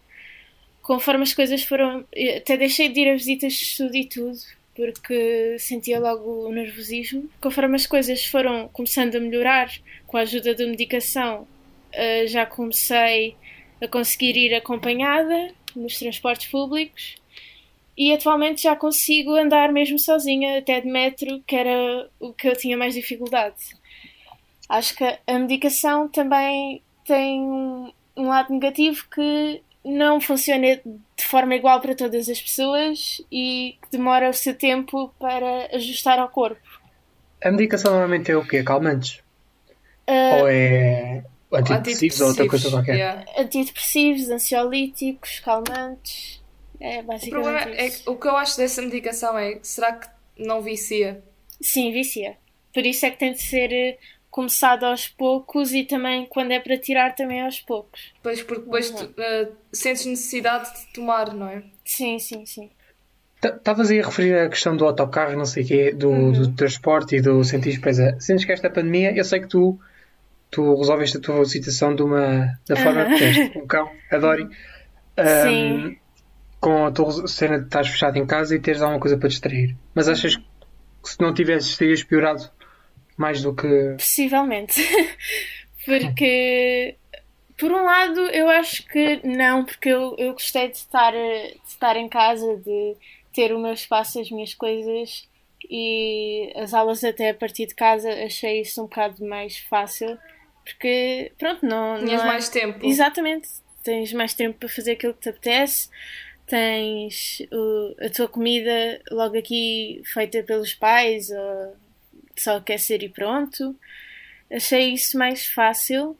Conforme 0.90 1.22
as 1.22 1.36
coisas 1.36 1.62
foram. 1.62 2.04
Até 2.36 2.58
deixei 2.58 2.90
de 2.90 3.02
ir 3.02 3.12
a 3.12 3.14
visitas 3.14 3.54
de 3.54 3.62
estudo 3.62 3.96
e 3.96 4.06
tudo, 4.06 4.40
porque 4.76 5.56
sentia 5.60 6.00
logo 6.00 6.48
o 6.48 6.52
nervosismo. 6.52 7.30
Conforme 7.40 7.76
as 7.76 7.86
coisas 7.86 8.26
foram 8.26 8.68
começando 8.70 9.14
a 9.14 9.20
melhorar, 9.20 9.72
com 10.08 10.18
a 10.18 10.22
ajuda 10.22 10.56
da 10.56 10.66
medicação, 10.66 11.48
eh, 11.92 12.26
já 12.26 12.44
comecei 12.44 13.36
a 13.80 13.88
conseguir 13.88 14.36
ir 14.36 14.56
acompanhada 14.56 15.54
nos 15.76 16.00
transportes 16.00 16.48
públicos 16.48 17.18
e 17.96 18.12
atualmente 18.12 18.64
já 18.64 18.76
consigo 18.76 19.36
andar 19.36 19.72
mesmo 19.72 20.00
sozinha, 20.00 20.58
até 20.58 20.82
de 20.82 20.88
metro, 20.88 21.40
que 21.46 21.56
era 21.56 22.10
o 22.20 22.34
que 22.34 22.48
eu 22.48 22.56
tinha 22.56 22.76
mais 22.76 22.96
dificuldade. 22.96 23.78
Acho 24.68 24.96
que 24.96 25.04
a 25.04 25.38
medicação 25.38 26.08
também 26.08 26.82
tem 27.06 27.42
um, 27.42 27.94
um 28.18 28.28
lado 28.30 28.52
negativo 28.52 29.06
que 29.14 29.62
não 29.84 30.20
funciona 30.20 30.80
de 31.18 31.26
forma 31.26 31.56
igual 31.56 31.80
para 31.82 31.96
todas 31.96 32.28
as 32.28 32.42
pessoas 32.42 33.22
e 33.32 33.78
que 33.82 33.98
demora 33.98 34.30
o 34.30 34.34
seu 34.34 34.54
tempo 34.54 35.14
para 35.20 35.70
ajustar 35.76 36.20
ao 36.20 36.30
corpo. 36.30 36.62
A 37.44 37.52
medicação 37.52 37.92
normalmente 37.92 38.32
é 38.32 38.36
o 38.36 38.46
quê? 38.46 38.64
Calmantes? 38.64 39.22
Uh, 40.08 40.42
ou 40.42 40.48
é 40.48 41.24
antidepressivos 41.54 42.22
ou 42.22 42.28
outra 42.30 42.48
coisa 42.48 42.70
qualquer? 42.70 42.96
yeah. 42.96 43.26
antidepressivos, 43.38 44.30
ansiolíticos, 44.30 45.40
calmantes. 45.40 46.42
É 46.80 47.00
O 47.00 47.04
basicamente 47.04 47.30
problema 47.32 47.76
é 47.76 47.88
isso. 47.88 48.04
que 48.04 48.10
o 48.10 48.16
que 48.16 48.28
eu 48.28 48.38
acho 48.38 48.58
dessa 48.58 48.82
medicação 48.82 49.38
é 49.38 49.60
será 49.62 49.94
que 49.94 50.08
não 50.38 50.62
vicia? 50.62 51.24
Sim, 51.62 51.92
vicia. 51.92 52.38
Por 52.74 52.86
isso 52.86 53.06
é 53.06 53.12
que 53.12 53.18
tem 53.18 53.34
de 53.34 53.42
ser 53.42 53.98
começado 54.30 54.84
aos 54.84 55.08
poucos 55.08 55.74
e 55.74 55.84
também 55.84 56.26
quando 56.28 56.52
é 56.52 56.60
para 56.60 56.78
tirar 56.78 57.16
também 57.16 57.42
aos 57.42 57.60
poucos. 57.60 58.14
Pois 58.22 58.42
porque 58.44 58.64
depois 58.64 58.92
tu, 58.92 59.06
uh, 59.06 59.52
sentes 59.72 60.06
necessidade 60.06 60.70
de 60.72 60.94
tomar, 60.94 61.34
não 61.34 61.48
é? 61.48 61.64
Sim, 61.84 62.20
sim, 62.20 62.46
sim. 62.46 62.70
Estavas 63.44 63.90
aí 63.90 64.02
a 64.02 64.06
referir 64.06 64.38
a 64.38 64.50
questão 64.50 64.76
do 64.76 64.86
autocarro, 64.86 65.38
não 65.38 65.46
sei 65.46 65.64
o 65.64 65.68
quê, 65.68 65.94
do, 65.94 66.32
do 66.32 66.52
transporte 66.54 67.16
e 67.16 67.22
do 67.22 67.44
sentir 67.44 67.80
presa. 67.80 68.16
Sentes 68.20 68.44
que 68.44 68.52
esta 68.52 68.70
pandemia, 68.70 69.16
eu 69.16 69.24
sei 69.24 69.40
que 69.40 69.48
tu, 69.48 69.80
tu 70.52 70.76
resolveste 70.76 71.18
a 71.18 71.22
tua 71.22 71.46
situação 71.46 71.96
de 71.96 72.04
uma, 72.04 72.60
da 72.68 72.76
forma 72.76 73.06
que 73.06 73.18
tens, 73.18 73.56
um 73.56 73.66
cão, 73.66 73.90
adoro, 74.12 74.50
Sim. 75.18 75.98
com 76.60 76.86
a 76.86 76.92
tua 76.92 77.28
cena 77.28 77.60
de 77.60 77.66
estás 77.66 77.88
fechado 77.88 78.18
em 78.18 78.26
casa 78.26 78.56
e 78.56 78.60
teres 78.60 78.82
alguma 78.82 79.00
coisa 79.00 79.18
para 79.18 79.30
distrair. 79.30 79.76
Mas 79.96 80.10
achas 80.10 80.36
que 80.36 80.44
se 81.04 81.20
não 81.22 81.34
tivesses, 81.34 81.78
terias 81.78 82.04
piorado 82.04 82.52
mais 83.20 83.42
do 83.44 83.54
que. 83.54 83.68
Possivelmente. 83.98 84.82
porque, 85.86 86.96
por 87.58 87.72
um 87.72 87.84
lado, 87.84 88.20
eu 88.30 88.48
acho 88.50 88.88
que 88.88 89.20
não, 89.28 89.66
porque 89.66 89.90
eu, 89.90 90.16
eu 90.18 90.34
gostei 90.34 90.70
de 90.70 90.78
estar, 90.78 91.12
de 91.12 91.60
estar 91.68 91.96
em 91.98 92.08
casa, 92.08 92.56
de 92.58 92.96
ter 93.34 93.54
o 93.54 93.60
meu 93.60 93.74
espaço, 93.74 94.20
as 94.20 94.32
minhas 94.32 94.54
coisas 94.54 95.28
e 95.70 96.52
as 96.56 96.74
aulas 96.74 97.04
até 97.04 97.30
a 97.30 97.34
partir 97.34 97.68
de 97.68 97.76
casa 97.76 98.10
achei 98.26 98.62
isso 98.62 98.82
um 98.82 98.86
bocado 98.86 99.26
mais 99.26 99.58
fácil. 99.58 100.18
Porque, 100.64 101.32
pronto, 101.38 101.66
não. 101.66 101.98
não 101.98 102.06
Tinhas 102.06 102.22
é- 102.22 102.26
mais 102.26 102.50
tempo. 102.50 102.86
Exatamente. 102.86 103.50
Tens 103.84 104.14
mais 104.14 104.34
tempo 104.34 104.60
para 104.60 104.70
fazer 104.70 104.92
aquilo 104.94 105.14
que 105.14 105.22
te 105.22 105.30
apetece. 105.30 105.90
Tens 106.46 107.40
o- 107.52 107.96
a 108.06 108.10
tua 108.10 108.28
comida 108.28 109.02
logo 109.12 109.38
aqui 109.38 110.02
feita 110.06 110.42
pelos 110.44 110.74
pais 110.74 111.30
ou 111.32 111.76
só 112.42 112.60
quer 112.62 112.80
ser 112.80 113.04
e 113.04 113.10
pronto. 113.10 113.76
Achei 114.52 114.94
isso 114.94 115.18
mais 115.18 115.46
fácil. 115.48 116.18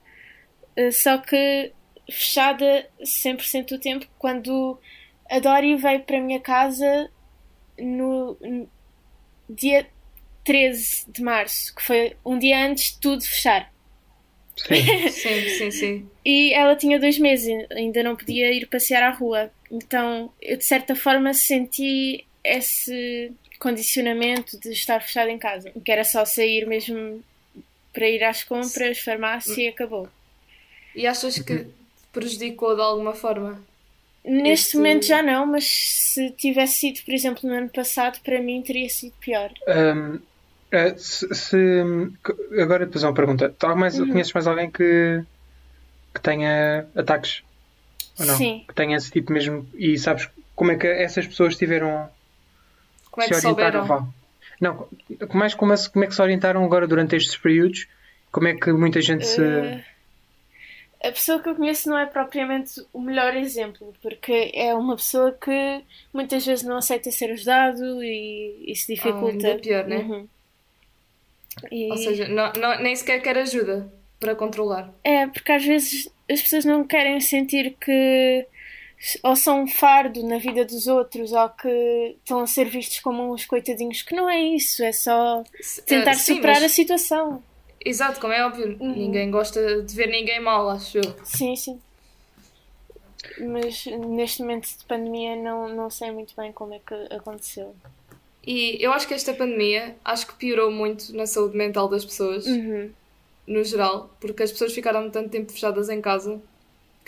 Eh, 0.76 0.92
Só 0.92 1.18
que 1.18 1.72
fechada 2.12 2.88
100% 3.04 3.70
do 3.70 3.80
tempo. 3.80 4.08
Quando 4.18 4.80
a 5.30 5.40
Dori 5.40 5.76
veio 5.76 6.02
para 6.02 6.18
a 6.18 6.22
minha 6.22 6.40
casa 6.40 7.10
no, 7.78 8.38
no 8.42 8.70
dia 9.50 9.88
13 10.44 11.06
de 11.12 11.22
março, 11.22 11.76
que 11.76 11.84
foi 11.84 12.16
um 12.26 12.38
dia 12.40 12.66
antes 12.66 12.94
de 12.94 13.00
tudo 13.00 13.24
fechar. 13.24 13.72
Sim. 14.58 15.10
Sim, 15.10 15.50
sim, 15.50 15.72
sim. 15.72 16.10
E 16.26 16.54
ela 16.54 16.76
tinha 16.76 17.00
dois 17.00 17.18
meses, 17.18 17.48
ainda 17.72 18.04
não 18.04 18.16
podia 18.16 18.52
ir 18.52 18.68
passear 18.68 19.04
à 19.04 19.10
rua. 19.12 19.52
Então, 19.72 20.32
eu 20.42 20.58
de 20.58 20.66
certa 20.66 20.96
forma 20.96 21.34
senti 21.34 22.26
esse 22.44 23.32
condicionamento 23.60 24.60
de 24.60 24.72
estar 24.72 25.02
fechada 25.02 25.30
em 25.30 25.38
casa. 25.38 25.72
Que 25.84 25.92
era 25.92 26.04
só 26.04 26.26
sair 26.26 26.66
mesmo 26.66 27.22
para 27.94 28.08
ir 28.08 28.24
às 28.24 28.44
compras, 28.44 29.00
farmácia 29.00 29.62
e 29.62 29.68
acabou. 29.68 30.08
E 30.96 31.06
achas 31.06 31.38
que 31.40 31.58
te 31.66 31.68
prejudicou 32.14 32.76
de 32.76 32.82
alguma 32.82 33.14
forma? 33.14 33.62
Neste 34.24 34.68
Esse- 34.70 34.78
momento 34.78 35.06
já 35.06 35.22
não, 35.24 35.46
mas 35.46 35.66
se 35.68 36.32
tivesse 36.32 36.76
sido, 36.80 37.00
por 37.06 37.14
exemplo, 37.14 37.50
no 37.50 37.56
ano 37.56 37.70
passado, 37.70 38.20
para 38.24 38.42
mim 38.42 38.62
teria 38.62 38.90
sido 38.90 39.14
pior. 39.20 39.52
Hum, 39.68 40.20
eh, 40.72 40.94
se, 40.98 41.34
se- 41.34 42.12
que- 42.24 42.62
agora 42.62 42.86
depois 42.86 43.04
uma 43.04 43.14
pergunta. 43.14 43.50
Tu 43.58 43.66
há 43.66 43.76
mais, 43.76 43.98
Uhum. 43.98 44.10
Conheces 44.10 44.34
mais 44.34 44.46
alguém 44.48 44.70
que, 44.70 45.24
que 46.14 46.22
tenha 46.22 46.86
ataques? 46.96 47.44
Ou 48.20 48.26
não? 48.26 48.38
Sim. 48.38 48.66
Que 48.68 48.74
tenha 48.76 48.98
esse 48.98 49.10
tipo 49.12 49.32
mesmo. 49.32 49.68
E 49.76 49.98
sabes 49.98 50.28
como 50.56 50.72
é 50.72 50.76
que 50.76 50.88
essas 50.88 51.26
pessoas 51.26 51.56
tiveram. 51.56 52.10
Como 53.12 53.24
é 53.24 53.28
que 53.28 53.34
se 53.36 53.48
orientaram? 53.48 53.86
souberam? 53.88 54.14
Não, 54.62 54.88
mais 55.34 55.54
como, 55.56 55.74
é- 55.74 55.88
como 55.92 56.04
é 56.06 56.08
que 56.08 56.16
se 56.16 56.22
orientaram 56.22 56.64
agora 56.64 56.88
durante 56.88 57.16
estes 57.16 57.38
períodos? 57.38 57.88
Como 58.32 58.48
é 58.48 58.54
que 58.56 58.72
muita 58.72 59.02
gente 59.02 59.26
se. 59.26 59.42
Eh, 59.42 59.84
a 61.02 61.12
pessoa 61.12 61.40
que 61.42 61.48
eu 61.50 61.56
conheço 61.56 61.90
não 61.90 61.98
é 61.98 62.06
propriamente 62.06 62.82
o 62.92 63.00
melhor 63.00 63.36
exemplo, 63.38 63.94
porque 64.02 64.52
é 64.54 64.76
uma 64.76 64.96
pessoa 64.98 65.32
que 65.32 65.82
muitas 66.14 66.46
vezes 66.46 66.66
não 66.66 66.78
aceita 66.78 67.10
ser 67.10 67.32
ajudado 67.32 68.04
e 68.04 68.66
isso 68.68 68.88
dificulta. 68.88 69.48
ainda 69.48 69.56
pior, 69.62 69.88
né? 69.88 69.98
Uhum. 69.98 70.28
E- 71.72 71.90
Ou 71.90 71.98
seja, 71.98 72.28
não, 72.28 72.52
não- 72.54 72.80
nem 72.82 72.96
sequer 72.96 73.22
quer 73.22 73.38
ajuda 73.38 73.92
para 74.20 74.36
controlar. 74.36 74.94
É, 75.04 75.26
porque 75.28 75.52
às 75.52 75.64
vezes 75.66 76.10
as 76.30 76.42
pessoas 76.42 76.66
não 76.66 76.86
querem 76.86 77.20
sentir 77.22 77.76
que 77.80 78.46
ou 79.24 79.36
são 79.36 79.64
um 79.64 79.68
fardo 79.68 80.22
na 80.28 80.38
vida 80.38 80.66
dos 80.66 80.88
outros 80.88 81.32
ou 81.32 81.50
que 81.50 82.16
estão 82.18 82.42
a 82.42 82.48
ser 82.48 82.66
vistos 82.66 83.00
como 83.00 83.34
uns 83.34 83.46
coitadinhos, 83.46 84.02
que 84.02 84.14
não 84.16 84.30
é 84.30 84.40
isso, 84.42 84.84
é 84.84 84.92
só 84.92 85.44
tentar 85.86 86.12
eh, 86.12 86.16
sim, 86.16 86.36
superar 86.36 86.56
mas- 86.62 86.64
a 86.64 86.70
situação. 86.70 87.44
Exato, 87.84 88.20
como 88.20 88.34
é 88.34 88.46
óbvio. 88.46 88.76
Uhum. 88.80 88.94
Ninguém 88.94 89.32
gosta 89.32 89.82
de 89.82 89.96
ver 89.96 90.08
ninguém 90.08 90.42
mal, 90.42 90.70
acho 90.70 90.98
eu. 90.98 91.16
Sim, 91.24 91.56
sim. 91.56 91.80
Mas 93.40 93.86
neste 93.86 94.42
momento 94.42 94.68
de 94.68 94.84
pandemia 94.86 95.36
não, 95.36 95.70
não 95.74 95.90
sei 95.90 96.12
muito 96.12 96.34
bem 96.36 96.52
como 96.52 96.74
é 96.74 96.80
que 96.80 96.94
aconteceu. 97.14 97.76
E 98.46 98.78
eu 98.84 98.92
acho 98.92 99.08
que 99.08 99.14
esta 99.14 99.34
pandemia 99.34 99.96
acho 100.04 100.28
que 100.28 100.34
piorou 100.36 100.72
muito 100.72 101.16
na 101.16 101.26
saúde 101.26 101.56
mental 101.56 101.88
das 101.88 102.04
pessoas, 102.06 102.46
Uhum. 102.46 102.90
no 103.48 103.64
geral, 103.64 104.10
porque 104.20 104.44
as 104.44 104.52
pessoas 104.52 104.74
ficaram 104.74 105.10
tanto 105.10 105.30
tempo 105.30 105.52
fechadas 105.52 105.90
em 105.90 106.02
casa 106.02 106.42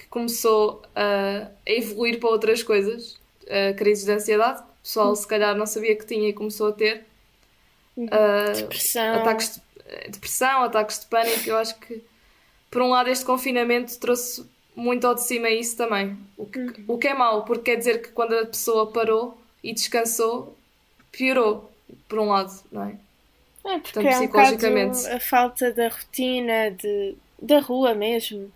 que 0.01 0.07
começou 0.07 0.81
a, 0.95 1.47
a 1.67 1.71
evoluir 1.71 2.19
para 2.19 2.29
outras 2.29 2.63
coisas. 2.63 3.19
A 3.49 3.73
crises 3.73 4.05
de 4.05 4.11
ansiedade, 4.11 4.61
o 4.61 4.81
pessoal 4.83 5.15
se 5.15 5.27
calhar 5.27 5.55
não 5.55 5.65
sabia 5.65 5.95
que 5.95 6.05
tinha 6.05 6.29
e 6.29 6.33
começou 6.33 6.69
a 6.69 6.71
ter. 6.71 7.05
Ah, 8.09 8.51
Depressão. 8.55 9.15
ataques 9.15 9.55
de 9.55 9.61
eh, 9.85 10.09
depressão, 10.09 10.63
ataques 10.63 10.99
de 10.99 11.05
pânico. 11.07 11.49
Eu 11.49 11.57
acho 11.57 11.77
que, 11.79 12.01
por 12.69 12.81
um 12.81 12.89
lado, 12.89 13.09
este 13.09 13.25
confinamento 13.25 13.99
trouxe 13.99 14.45
muito 14.75 15.05
ao 15.05 15.13
de 15.15 15.23
cima 15.23 15.49
isso 15.49 15.75
também. 15.77 16.17
O 16.37 16.45
que, 16.45 16.59
o 16.87 16.97
que 16.97 17.07
é 17.07 17.13
mau, 17.13 17.43
porque 17.43 17.71
quer 17.71 17.77
dizer 17.77 18.01
que 18.01 18.09
quando 18.09 18.33
a 18.33 18.45
pessoa 18.45 18.91
parou 18.91 19.37
e 19.63 19.73
descansou, 19.73 20.57
piorou, 21.11 21.69
por 22.07 22.19
um 22.19 22.29
lado, 22.29 22.53
não 22.71 22.83
é? 22.83 22.95
É, 23.65 23.79
porque 23.79 23.99
Portanto, 23.99 24.05
é 24.05 24.17
um 24.17 24.21
psicologicamente. 24.21 25.07
a 25.07 25.19
falta 25.19 25.71
da 25.73 25.89
rotina, 25.89 26.71
de, 26.71 27.15
da 27.41 27.59
rua 27.59 27.93
mesmo. 27.93 28.51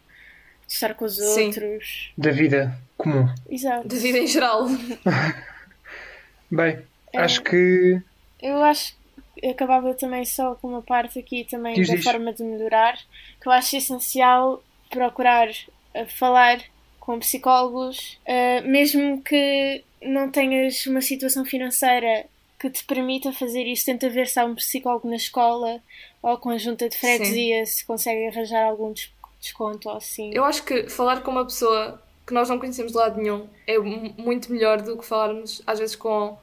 De 0.67 0.73
estar 0.73 0.93
com 0.95 1.05
os 1.05 1.15
Sim. 1.17 1.47
outros. 1.47 2.11
da 2.17 2.31
vida 2.31 2.77
comum. 2.97 3.27
Exato. 3.49 3.87
Da 3.87 3.95
vida 3.95 4.17
em 4.17 4.27
geral. 4.27 4.65
Bem, 6.51 6.79
É. 7.13 7.19
acho 7.19 7.41
que. 7.43 8.01
Eu 8.41 8.61
acho 8.63 8.95
que 9.35 9.47
acabava 9.47 9.93
também 9.93 10.23
só 10.25 10.55
com 10.55 10.67
uma 10.69 10.81
parte 10.81 11.19
aqui 11.19 11.45
também 11.49 11.73
Diz, 11.75 11.87
da 11.87 11.95
diz. 11.95 12.03
forma 12.03 12.33
de 12.33 12.43
melhorar, 12.43 12.97
que 13.41 13.47
eu 13.47 13.51
acho 13.51 13.75
essencial 13.75 14.63
procurar 14.89 15.49
eh, 15.93 16.05
falar 16.05 16.59
com 16.99 17.19
psicólogos, 17.19 18.19
eh, 18.25 18.61
mesmo 18.61 19.21
que 19.21 19.83
não 20.01 20.29
tenhas 20.31 20.85
uma 20.85 21.01
situação 21.01 21.43
financeira 21.45 22.25
que 22.59 22.69
te 22.69 22.83
permita 22.85 23.31
fazer 23.33 23.63
isso, 23.63 23.85
tenta 23.85 24.09
ver 24.09 24.27
se 24.27 24.39
há 24.39 24.45
um 24.45 24.55
psicólogo 24.55 25.09
na 25.09 25.15
escola 25.17 25.81
ou 26.21 26.37
com 26.37 26.49
a 26.49 26.57
junta 26.57 26.87
de 26.89 26.97
freguesia, 26.97 27.65
se 27.65 27.83
consegue 27.85 28.27
arranjar 28.27 28.65
algum 28.65 28.93
desconto 29.39 29.89
assim. 29.89 30.31
Eu 30.33 30.43
acho 30.45 30.63
que 30.63 30.89
falar 30.89 31.21
com 31.21 31.31
uma 31.31 31.45
pessoa 31.45 32.01
que 32.25 32.33
nós 32.33 32.49
não 32.49 32.57
conhecemos 32.59 32.91
de 32.91 32.97
lado 32.97 33.21
nenhum 33.21 33.47
é 33.67 33.77
mu- 33.77 34.13
muito 34.17 34.51
melhor 34.51 34.81
do 34.81 34.97
que 34.97 35.05
falarmos, 35.05 35.61
às 35.67 35.79
vezes, 35.79 35.95
com 35.95 36.37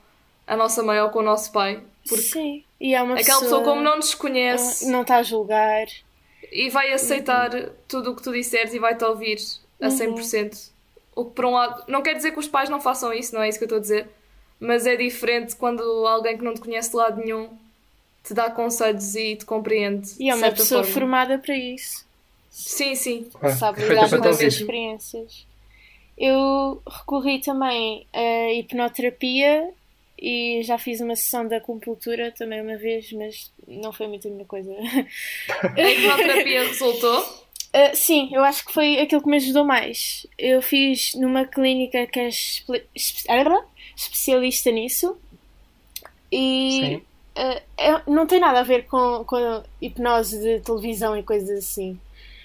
a 0.46 0.57
nossa 0.57 0.83
mãe 0.83 1.00
ou 1.00 1.11
com 1.11 1.18
o 1.18 1.22
nosso 1.22 1.50
pai. 1.52 1.83
Porque 2.09 2.22
Sim, 2.22 2.64
e 2.81 2.94
é 2.94 3.02
uma 3.02 3.14
aquela 3.18 3.40
pessoa, 3.40 3.62
como 3.64 3.81
não 3.83 3.96
nos 3.96 4.14
conhece, 4.14 4.90
não 4.90 5.02
está 5.02 5.16
a 5.16 5.22
julgar. 5.22 5.87
e 6.52 6.68
vai 6.70 6.92
aceitar 6.92 7.50
tudo 7.88 8.11
o 8.12 8.16
que 8.16 8.22
tu 8.22 8.33
disseres 8.33 8.74
e 8.74 8.78
vai-te 8.78 9.05
ouvir 9.05 9.38
a 9.81 9.88
100%. 9.88 10.70
O 11.14 11.24
que, 11.26 11.31
por 11.33 11.44
um 11.44 11.50
lado, 11.52 11.85
não 11.88 12.02
quer 12.02 12.14
dizer 12.14 12.33
que 12.33 12.38
os 12.38 12.48
pais 12.48 12.68
não 12.70 12.81
façam 12.81 13.12
isso, 13.12 13.35
não 13.35 13.42
é 13.42 13.48
isso 13.48 13.59
que 13.59 13.64
eu 13.64 13.66
estou 13.66 13.78
a 13.78 13.83
dizer, 13.83 14.09
mas 14.59 14.87
é 14.87 14.96
diferente 14.96 15.55
quando 15.57 15.83
alguém 16.07 16.37
que 16.38 16.44
não 16.44 16.55
te 16.55 16.61
conhece 16.61 16.90
de 16.90 16.96
lado 16.96 17.20
nenhum 17.20 17.48
te 18.24 18.33
dá 18.35 18.50
conselhos 18.50 19.14
e 19.16 19.37
te 19.37 19.44
compreende. 19.44 20.11
E 20.18 20.31
é 20.31 20.35
uma 20.35 20.50
pessoa 20.50 20.83
forma. 20.85 20.94
formada 20.94 21.38
para 21.38 21.57
isso. 21.57 22.07
Sim, 22.52 22.94
sim. 22.94 23.30
Ah, 23.40 23.48
sabe 23.48 23.80
lidar 23.80 24.10
com 24.10 24.28
ouvir. 24.28 24.46
experiências. 24.46 25.46
eu 26.18 26.82
recorri 26.86 27.40
também 27.40 28.06
à 28.12 28.52
hipnoterapia 28.52 29.72
e 30.18 30.62
já 30.62 30.76
fiz 30.76 31.00
uma 31.00 31.16
sessão 31.16 31.48
da 31.48 31.56
acupuntura 31.56 32.30
também 32.30 32.60
uma 32.60 32.76
vez, 32.76 33.10
mas 33.12 33.50
não 33.66 33.90
foi 33.90 34.06
muito 34.06 34.28
a 34.28 34.30
minha 34.30 34.44
coisa. 34.44 34.70
A 35.50 35.90
hipnoterapia 35.90 36.68
resultou? 36.68 37.20
Uh, 37.74 37.96
sim, 37.96 38.28
eu 38.32 38.44
acho 38.44 38.66
que 38.66 38.72
foi 38.72 39.00
aquilo 39.00 39.22
que 39.22 39.30
me 39.30 39.38
ajudou 39.38 39.64
mais. 39.64 40.26
Eu 40.38 40.60
fiz 40.60 41.14
numa 41.14 41.46
clínica 41.46 42.06
que 42.06 42.20
é 42.20 42.28
espe 42.28 42.84
espe 42.94 43.26
especialista 43.96 44.70
nisso 44.70 45.16
e 46.30 47.02
uh, 47.36 48.10
não 48.10 48.26
tem 48.26 48.38
nada 48.38 48.60
a 48.60 48.62
ver 48.62 48.84
com, 48.84 49.24
com 49.24 49.62
hipnose 49.80 50.38
de 50.38 50.60
televisão 50.60 51.16
e 51.16 51.22
coisas 51.22 51.58
assim. 51.58 51.98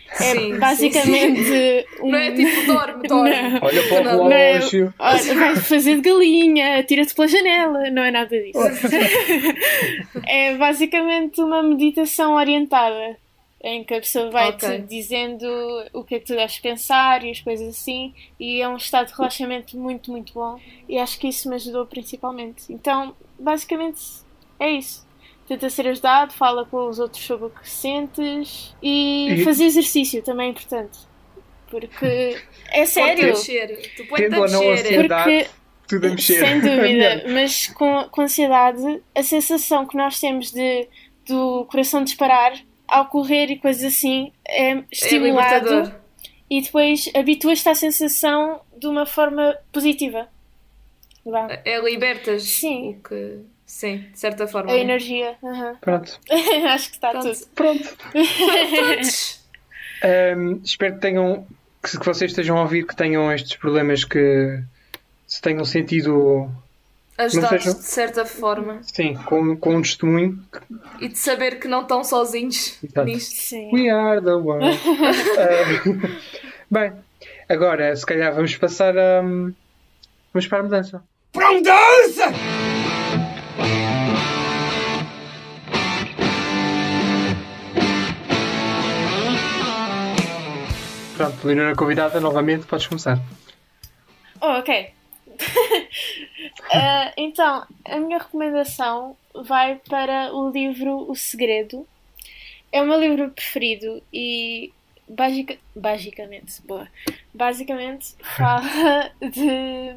É 0.10 0.16
Sim, 0.34 0.58
basicamente. 0.58 1.44
sim, 1.44 1.84
Um... 2.02 2.10
Não 2.12 2.18
é 2.18 2.32
tipo 2.32 2.66
dorme, 2.66 3.04
dorme. 3.10 3.30
Não. 3.30 3.60
Olha 3.62 3.84
para 3.88 4.00
o 4.00 4.04
Não 4.24 4.32
é- 4.32 4.54
relógio. 4.54 4.94
Olha, 4.98 5.36
vais 5.36 5.68
fazer 5.68 5.96
de 5.96 6.02
galinha, 6.02 6.84
tira-te 6.84 7.14
pela 7.14 7.28
janela, 7.28 7.90
não 7.90 8.04
é 8.04 8.12
nada 8.12 8.36
disso. 8.42 8.60
é 10.26 10.56
basicamente 10.56 11.42
uma 11.42 11.62
meditação 11.64 12.34
orientada 12.36 13.18
em 13.64 13.84
que 13.84 13.94
a 13.96 14.00
pessoa 14.00 14.30
vai-te 14.30 14.66
Ok. 14.66 14.80
dizendo 14.88 15.46
o 15.92 16.04
que 16.04 16.16
é 16.16 16.20
que 16.20 16.26
tu 16.28 16.36
deves 16.36 16.60
pensar 16.60 17.24
e 17.26 17.32
as 17.32 17.40
coisas 17.42 17.68
assim, 17.70 18.14
e 18.40 18.62
é 18.62 18.70
um 18.70 18.78
estado 18.78 19.08
de 19.08 19.14
relaxamento 19.18 19.76
muito, 19.78 20.12
muito 20.12 20.32
bom. 20.34 20.60
E 20.88 20.98
acho 20.98 21.20
que 21.20 21.28
isso 21.28 21.50
me 21.50 21.56
ajudou 21.56 21.86
principalmente. 21.88 22.64
Então, 22.70 23.16
basicamente, 23.40 24.00
é 24.60 24.70
isso. 24.72 25.07
Tenta 25.48 25.70
ser 25.70 25.88
ajudado, 25.88 26.34
fala 26.34 26.66
com 26.66 26.88
os 26.90 27.00
outros 27.00 27.24
sobre 27.24 27.46
o 27.46 27.50
que 27.50 27.70
sentes 27.70 28.76
e, 28.84 29.30
E- 29.34 29.44
fazer 29.46 29.66
exercício 29.66 30.22
também 30.22 30.48
é 30.48 30.52
importante. 30.52 31.00
Porque 31.70 32.06
é 32.06 32.78
Põe-te 32.78 32.88
sério. 32.90 33.24
a 33.24 33.28
mexer. 33.28 33.94
Tu 33.96 34.06
põe-te 34.08 34.26
a 34.36 34.40
mexer. 34.40 35.08
Porque 35.08 35.48
Tudo 35.88 36.08
a 36.08 36.10
mexer. 36.12 36.40
sem 36.40 36.60
dúvida, 36.62 37.24
mas 37.34 37.68
com, 37.68 38.04
com 38.10 38.22
ansiedade, 38.22 39.02
a 39.16 39.24
sensação 39.24 39.86
que 39.86 39.96
nós 39.98 40.20
temos 40.20 40.52
de 40.52 40.88
do 41.26 41.66
coração 41.66 42.04
disparar 42.06 42.54
ao 42.88 43.06
correr 43.08 43.52
e 43.52 43.58
coisas 43.60 43.84
assim 43.84 44.32
é 44.48 44.72
É 44.72 44.84
estimulado 44.90 45.66
libertador. 45.66 46.00
e 46.50 46.62
depois 46.62 47.10
habituas-te 47.14 47.68
à 47.68 47.76
sensação 47.76 48.62
de 48.78 48.88
uma 48.88 49.06
forma 49.06 49.58
positiva. 49.74 50.30
Vá. 51.26 51.48
É 51.66 51.80
libertas. 51.82 52.44
Sim. 52.44 52.92
O 53.04 53.10
que... 53.10 53.40
Sim, 53.68 54.06
de 54.14 54.18
certa 54.20 54.48
forma. 54.48 54.72
A 54.72 54.78
energia. 54.78 55.36
aham. 55.44 55.76
Pronto. 55.82 56.20
Acho 56.70 56.90
que 56.90 56.96
está 56.96 57.12
Pronto. 57.12 57.32
tudo. 57.34 57.48
Pronto. 57.54 57.98
Ahm, 60.04 60.62
espero 60.64 60.96
que 60.96 61.02
tenham 61.02 61.46
que, 61.84 61.98
que 62.00 62.06
vocês 62.06 62.32
estejam 62.32 62.58
a 62.58 62.62
ouvir 62.62 62.86
que 62.88 62.96
tenham 62.96 63.32
estes 63.32 63.56
problemas 63.58 64.04
que 64.04 64.60
se 65.28 65.42
tenham 65.42 65.66
sentido 65.66 66.50
Ajudar-nos 67.18 67.64
sejam- 67.64 67.80
de 67.80 67.86
certa 67.86 68.26
forma. 68.26 68.80
sim, 68.84 69.16
com, 69.16 69.58
com 69.58 69.76
um 69.76 69.82
testemunho. 69.82 70.40
E 71.02 71.08
de 71.10 71.18
saber 71.18 71.60
que 71.60 71.68
não 71.68 71.82
estão 71.82 72.04
sozinhos 72.04 72.78
Exato. 72.84 73.06
nisto. 73.08 73.36
Sim. 73.42 73.72
We 73.74 73.90
are 73.90 74.22
the 74.22 74.34
world. 74.36 74.68
Bem, 76.70 76.94
agora 77.50 77.96
se 77.96 78.06
calhar 78.06 78.34
vamos 78.36 78.56
passar 78.56 78.96
a 78.98 79.22
vamos 79.22 80.48
para 80.48 80.60
a 80.60 80.64
mudança. 80.64 81.04
Para 81.34 81.52
mudança! 81.54 82.77
Pronto, 91.18 91.48
Leonora 91.48 91.76
convidada 91.76 92.20
novamente, 92.20 92.68
podes 92.68 92.86
começar. 92.86 93.20
Oh, 94.40 94.60
ok. 94.60 94.92
Ah, 96.72 97.12
então, 97.18 97.66
a 97.84 97.98
minha 97.98 98.20
recomendação 98.20 99.18
vai 99.34 99.82
para 99.90 100.32
o 100.32 100.52
livro 100.52 101.10
O 101.10 101.16
Segredo. 101.16 101.88
É 102.72 102.84
o 102.84 102.86
meu 102.86 103.00
livro 103.00 103.32
preferido 103.32 104.00
e 104.14 104.72
basica, 105.10 105.58
basicamente, 105.76 106.62
boa, 106.62 106.88
basicamente 107.34 108.14
fala 108.38 109.12
de 109.20 109.96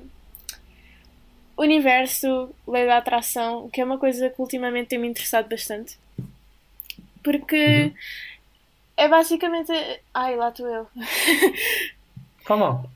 universo, 1.59 2.48
lei 2.66 2.87
da 2.87 2.96
atração, 2.96 3.68
que 3.68 3.83
é 3.83 3.85
uma 3.85 3.98
coisa 3.98 4.30
que 4.30 4.40
ultimamente 4.40 4.88
tem 4.88 4.98
me 4.98 5.06
interessado 5.06 5.50
bastante. 5.50 5.98
Porque 7.22 7.92
é 9.04 9.08
basicamente. 9.08 9.72
Ai, 10.14 10.36
lá 10.36 10.48
estou 10.50 10.66
eu. 10.68 10.86
Fala 12.46 12.60
mal. 12.60 12.90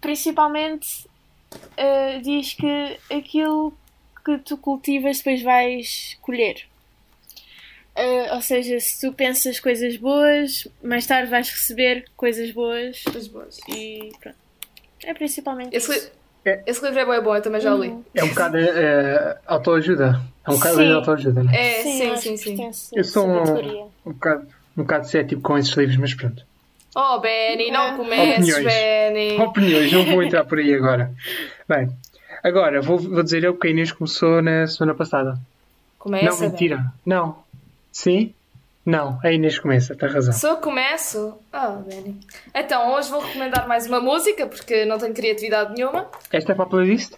principalmente 0.00 1.06
uh, 1.54 2.20
diz 2.22 2.54
que 2.54 2.98
aquilo 3.12 3.72
que 4.24 4.38
tu 4.38 4.56
cultivas 4.56 5.18
depois 5.18 5.42
vais 5.42 6.16
colher. 6.22 6.64
Uh, 7.96 8.34
ou 8.34 8.42
seja, 8.42 8.78
se 8.78 9.00
tu 9.00 9.12
pensas 9.14 9.58
coisas 9.58 9.96
boas, 9.96 10.68
mais 10.82 11.06
tarde 11.06 11.30
vais 11.30 11.48
receber 11.48 12.04
coisas 12.16 12.50
boas 12.50 13.02
As 13.16 13.26
boas. 13.26 13.58
e 13.68 14.12
pronto. 14.20 14.36
É 15.02 15.14
principalmente 15.14 15.74
Esse, 15.74 15.92
isso. 15.96 16.06
li- 16.44 16.50
É. 16.52 16.62
esse 16.66 16.84
livro 16.84 16.98
é 17.00 17.04
bom, 17.06 17.12
é 17.14 17.20
bom, 17.22 17.34
eu 17.36 17.42
também 17.42 17.60
já 17.60 17.74
li. 17.74 17.88
Uhum. 17.88 18.04
É 18.14 18.22
um 18.24 18.28
bocado 18.28 18.58
eh, 18.58 19.38
autoajuda. 19.46 20.20
É 20.46 20.50
um 20.50 20.54
bocado 20.56 20.76
Sim. 20.76 20.86
de 20.86 20.92
autoajuda, 20.92 21.42
né? 21.44 21.52
É, 21.56 21.82
sim, 21.82 22.16
sim, 22.16 22.36
sim. 22.36 22.56
pertence 22.56 22.90
Eu 22.94 23.04
sou 23.04 23.26
um, 23.26 23.88
um 24.04 24.12
bocado 24.12 24.46
um 24.76 24.82
bocado 24.82 25.06
cético 25.08 25.40
com 25.42 25.56
esses 25.58 25.72
livros, 25.76 25.96
mas 25.96 26.14
pronto. 26.14 26.44
Oh, 26.94 27.18
Benny, 27.20 27.70
não 27.70 27.88
É. 27.92 27.96
comeces, 27.96 28.54
Opiniões. 28.54 28.64
Benny. 28.64 29.40
Opiniões, 29.40 29.92
não 29.92 30.04
vou 30.06 30.22
entrar 30.22 30.44
por 30.44 30.58
aí 30.58 30.72
agora. 30.74 31.12
Bem, 31.68 31.90
agora 32.42 32.80
vou, 32.80 32.98
vou 32.98 33.22
dizer 33.22 33.44
eu 33.44 33.56
que 33.56 33.66
a 33.66 33.70
Inês 33.70 33.92
começou 33.92 34.40
na 34.40 34.66
semana 34.66 34.94
passada. 34.94 35.38
Começa, 35.98 36.24
não, 36.30 36.38
mentira. 36.50 36.84
Não. 37.04 37.38
Sim? 37.92 38.32
Não, 38.84 39.18
a 39.22 39.32
Inês 39.32 39.58
começa, 39.58 39.94
tem 39.96 40.08
razão. 40.08 40.32
Se 40.32 40.46
eu 40.46 40.56
começo. 40.58 41.36
Oh, 41.52 41.76
Benny. 41.82 42.20
Então, 42.54 42.94
hoje 42.94 43.10
vou 43.10 43.20
recomendar 43.20 43.66
mais 43.66 43.86
uma 43.86 44.00
música, 44.00 44.46
porque 44.46 44.84
não 44.84 44.96
tenho 44.98 45.12
criatividade 45.12 45.74
nenhuma. 45.74 46.08
Esta 46.32 46.52
é 46.52 46.54
para 46.54 46.64
a 46.64 46.68
playlist? 46.68 47.12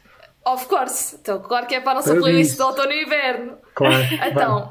Of 0.46 0.66
course. 0.66 1.16
Então, 1.20 1.40
claro 1.40 1.66
que 1.66 1.74
é 1.74 1.80
para 1.80 1.92
a 1.92 1.94
nossa 1.96 2.16
playlist 2.16 2.44
disse. 2.52 2.56
de 2.56 2.62
outono 2.62 2.90
e 2.90 3.04
inverno. 3.04 3.52
Claro. 3.74 3.94
Então, 4.30 4.70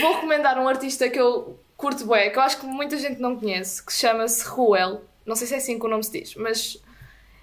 vou 0.00 0.14
recomendar 0.16 0.58
um 0.58 0.68
artista 0.68 1.08
que 1.08 1.18
eu 1.20 1.60
curto 1.76 2.06
bem, 2.06 2.30
que 2.30 2.38
eu 2.38 2.42
acho 2.42 2.58
que 2.58 2.66
muita 2.66 2.96
gente 2.98 3.20
não 3.20 3.36
conhece, 3.38 3.84
que 3.84 3.92
chama-se 3.92 4.44
Ruel. 4.46 5.02
Não 5.24 5.34
sei 5.36 5.46
se 5.46 5.54
é 5.54 5.56
assim 5.58 5.78
que 5.78 5.86
o 5.86 5.88
nome 5.88 6.04
se 6.04 6.12
diz, 6.20 6.34
mas 6.36 6.82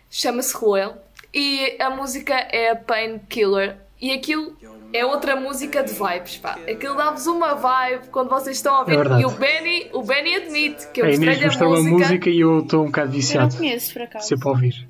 chama-se 0.09 0.55
Ruel. 0.55 0.97
E 1.33 1.75
a 1.81 1.89
música 1.89 2.33
é 2.33 2.69
a 2.71 2.75
Painkiller. 2.75 3.77
E 3.99 4.11
aquilo 4.11 4.55
é 4.93 5.05
outra 5.05 5.35
música 5.35 5.81
de 5.83 5.93
vibes, 5.93 6.37
pá. 6.37 6.57
Aquilo 6.69 6.95
dá-vos 6.95 7.25
uma 7.25 7.55
vibe 7.55 8.07
quando 8.09 8.29
vocês 8.29 8.57
estão 8.57 8.75
a 8.75 8.79
ouvir. 8.81 8.97
É 8.99 9.21
e 9.21 9.25
o 9.25 9.29
Benny, 9.31 9.89
o 9.93 10.03
Benny 10.03 10.35
admite 10.35 10.87
que 10.89 11.01
eu 11.01 11.05
a 11.05 11.07
Inês 11.09 11.19
mostrei-lhe 11.19 11.43
a 11.43 11.47
mostrou 11.47 11.73
a 11.73 11.77
música. 11.77 11.97
música 11.97 12.29
e 12.29 12.39
eu 12.41 12.59
estou 12.59 12.83
um 12.83 12.85
bocado 12.87 13.07
Eu 13.07 13.11
não 13.11 13.15
viciado. 13.19 13.57
conheço, 13.57 13.93
por 13.93 14.01
acaso. 14.03 14.27
Se 14.27 14.33
é 14.33 14.37
para 14.37 14.49
ouvir. 14.49 14.87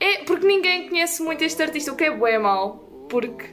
É 0.00 0.18
porque 0.24 0.46
ninguém 0.46 0.88
conhece 0.88 1.22
muito 1.22 1.42
este 1.42 1.62
artista, 1.62 1.92
o 1.92 1.96
que 1.96 2.04
é 2.04 2.10
bué 2.16 2.38
mau. 2.38 2.76
Porque, 3.08 3.44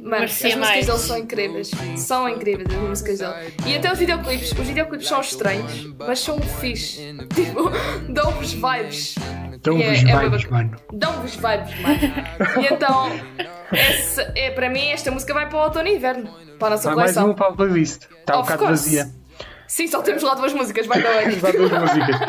mano, 0.00 0.24
as 0.24 0.32
músicas 0.32 0.54
mais. 0.56 0.86
dele 0.86 0.98
são 0.98 1.18
incríveis. 1.18 1.70
São 1.96 2.28
incríveis 2.28 2.68
as 2.68 2.76
músicas 2.88 3.18
dele. 3.18 3.54
E 3.66 3.76
até 3.76 3.92
os 3.92 3.98
videoclipes. 3.98 4.52
Os 4.52 4.66
videoclipes 4.66 5.06
são 5.08 5.20
estranhos, 5.20 5.94
mas 5.98 6.18
são 6.20 6.40
fixe. 6.40 7.16
Tipo, 7.34 7.70
dão-vos 8.12 8.52
vibes. 8.52 9.14
Dão-vos 9.62 9.84
é- 9.84 10.10
é 10.10 10.18
vibes, 10.18 10.44
bacana. 10.44 10.50
mano. 10.50 10.76
Dão-vos 10.92 11.34
vibes, 11.36 11.80
mano. 11.80 12.62
E 12.62 12.74
então, 12.74 13.10
essa, 13.72 14.32
é, 14.34 14.50
para 14.50 14.68
mim, 14.70 14.88
esta 14.90 15.10
música 15.10 15.34
vai 15.34 15.48
para 15.48 15.58
o 15.58 15.62
outono 15.64 15.88
e 15.88 15.96
inverno. 15.96 16.30
Para 16.58 16.68
a 16.68 16.70
nossa 16.70 16.90
Há 16.90 16.96
mais 16.96 17.12
coleção. 17.12 17.26
uma 17.26 17.34
para 17.34 17.48
a 17.48 17.52
playlist. 17.52 18.02
Está 18.20 18.38
um 18.38 18.42
bocado 18.42 18.64
vazia. 18.66 19.10
Sim, 19.66 19.86
só 19.86 20.02
temos 20.02 20.22
lá 20.22 20.34
duas 20.34 20.52
músicas, 20.52 20.86
the 20.88 20.98
way. 21.00 21.36
Dá 21.36 21.50
duas 21.52 21.70
músicas. 21.70 22.20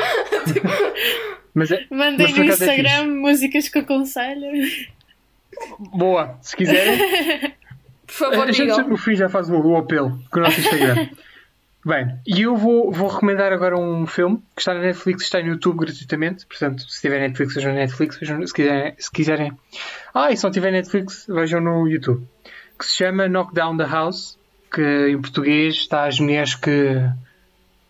Mas 1.53 1.69
é, 1.71 1.85
Mandem 1.91 2.27
mas 2.27 2.37
no 2.37 2.43
é 2.43 2.47
Instagram 2.47 3.07
músicas 3.07 3.67
que 3.67 3.79
aconselho. 3.79 4.47
Boa, 5.79 6.37
se 6.41 6.55
quiserem. 6.55 7.53
Por 8.11 8.31
favor, 8.31 8.49
A 8.49 8.51
gente 8.51 8.81
no 8.83 8.97
fim 8.97 9.15
já 9.15 9.29
faz 9.29 9.49
o, 9.49 9.55
o 9.55 9.77
apelo 9.77 10.19
com 10.29 10.39
o 10.39 10.43
nosso 10.43 10.59
Instagram. 10.59 11.09
Bem, 11.83 12.19
e 12.27 12.41
eu 12.41 12.55
vou, 12.55 12.91
vou 12.91 13.07
recomendar 13.07 13.51
agora 13.51 13.75
um 13.75 14.05
filme 14.05 14.37
que 14.55 14.61
está 14.61 14.73
na 14.73 14.81
Netflix, 14.81 15.23
está 15.23 15.41
no 15.41 15.47
YouTube 15.47 15.79
gratuitamente. 15.79 16.45
Portanto, 16.45 16.83
se 16.87 17.01
tiver 17.01 17.19
Netflix, 17.19 17.55
vejam 17.55 17.73
na 17.73 17.79
Netflix. 17.79 18.19
Vejam, 18.19 18.45
se, 18.45 18.53
quiserem, 18.53 18.93
se 18.99 19.11
quiserem. 19.11 19.51
Ah, 20.13 20.31
e 20.31 20.37
se 20.37 20.43
não 20.43 20.51
tiver 20.51 20.71
Netflix, 20.71 21.25
vejam 21.27 21.59
no 21.59 21.87
YouTube. 21.87 22.23
Que 22.77 22.85
se 22.85 22.97
chama 22.97 23.27
Knock 23.27 23.53
Down 23.55 23.77
the 23.77 23.85
House. 23.85 24.37
Que 24.71 25.09
em 25.09 25.19
português 25.19 25.75
está 25.75 26.05
as 26.05 26.19
mulheres 26.19 26.53
que 26.53 27.01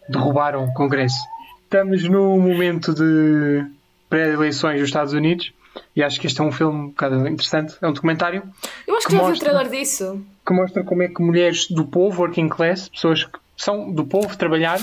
derrubaram 0.07 0.63
o 0.63 0.73
Congresso. 0.73 1.19
Estamos 1.63 2.03
no 2.03 2.39
momento 2.39 2.93
de 2.93 3.65
pré-eleições 4.09 4.79
dos 4.79 4.87
Estados 4.87 5.13
Unidos. 5.13 5.51
E 5.95 6.03
acho 6.03 6.19
que 6.19 6.27
este 6.27 6.39
é 6.41 6.43
um 6.43 6.51
filme 6.51 6.77
um 6.79 6.87
bocado 6.89 7.27
interessante. 7.27 7.75
É 7.81 7.87
um 7.87 7.93
documentário 7.93 8.43
Eu 8.87 8.95
acho 8.97 9.07
que 9.07 9.13
que 9.13 9.17
já 9.17 9.23
vi 9.23 9.25
o 9.25 9.29
mostra- 9.29 9.49
trailer 9.51 9.71
disso. 9.71 10.25
que 10.45 10.53
mostra 10.53 10.83
como 10.83 11.01
é 11.03 11.07
que 11.07 11.21
mulheres 11.21 11.67
do 11.69 11.85
povo, 11.85 12.21
working 12.23 12.49
class, 12.49 12.89
pessoas 12.89 13.23
que 13.25 13.39
são 13.57 13.91
do 13.91 14.05
povo 14.05 14.35
trabalhar, 14.37 14.79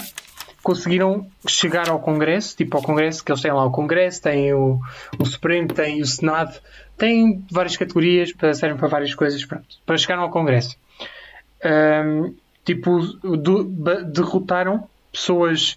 conseguiram 0.62 1.26
chegar 1.46 1.88
ao 1.88 1.98
Congresso, 2.00 2.56
tipo 2.56 2.76
ao 2.76 2.82
Congresso, 2.82 3.24
que 3.24 3.30
eles 3.32 3.40
têm 3.42 3.52
lá 3.52 3.64
o 3.64 3.70
Congresso, 3.70 4.22
têm 4.22 4.52
o, 4.54 4.78
o 5.18 5.24
Supremo, 5.24 5.68
têm 5.68 6.00
o 6.02 6.06
Senado, 6.06 6.58
têm 6.96 7.44
várias 7.50 7.76
categorias 7.76 8.32
para 8.32 8.52
servem 8.54 8.76
para 8.78 8.88
várias 8.88 9.14
coisas, 9.14 9.44
pronto, 9.44 9.66
para 9.86 9.96
chegar 9.96 10.18
ao 10.18 10.30
Congresso. 10.30 10.76
Ahm, 11.64 12.34
tipo, 12.64 12.98
do- 13.22 13.64
derrotaram 14.04 14.88
pessoas, 15.10 15.76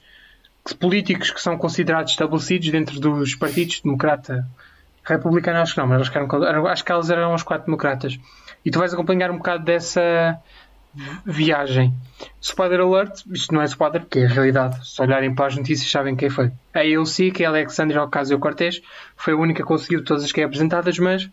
políticos 0.79 1.31
que 1.31 1.41
são 1.41 1.57
considerados 1.57 2.11
estabelecidos 2.11 2.69
dentro 2.69 2.99
dos 2.99 3.33
partidos 3.35 3.81
democrata, 3.81 4.45
republicano, 5.03 5.59
acho 5.59 5.73
que 5.73 5.79
não, 5.79 5.87
mas 5.87 6.01
acho 6.01 6.11
que, 6.11 6.17
eram, 6.17 6.67
acho 6.67 6.85
que 6.85 6.91
elas 6.91 7.09
eram 7.09 7.33
os 7.33 7.43
quatro 7.43 7.65
democratas. 7.65 8.19
E 8.63 8.71
tu 8.71 8.79
vais 8.79 8.93
acompanhar 8.93 9.31
um 9.31 9.37
bocado 9.37 9.63
dessa 9.63 10.39
viagem. 11.25 11.93
Spoiler 12.39 12.81
alert, 12.81 13.23
isto 13.31 13.53
não 13.53 13.61
é 13.61 13.65
spoiler, 13.65 14.01
porque 14.01 14.19
é 14.19 14.25
a 14.25 14.29
realidade. 14.29 14.85
Se 14.87 15.01
olharem 15.01 15.33
para 15.33 15.47
as 15.47 15.55
notícias, 15.55 15.89
sabem 15.89 16.15
quem 16.15 16.29
foi. 16.29 16.51
A 16.73 16.79
AOC, 16.79 17.31
que 17.31 17.43
é 17.43 17.47
Alexandria 17.47 18.03
Ocasio-Cortez, 18.03 18.81
foi 19.15 19.33
a 19.33 19.37
única 19.37 19.63
que 19.63 19.67
conseguiu 19.67 20.03
todas 20.03 20.23
as 20.23 20.31
que 20.31 20.41
é 20.41 20.43
apresentadas, 20.43 20.99
mas 20.99 21.29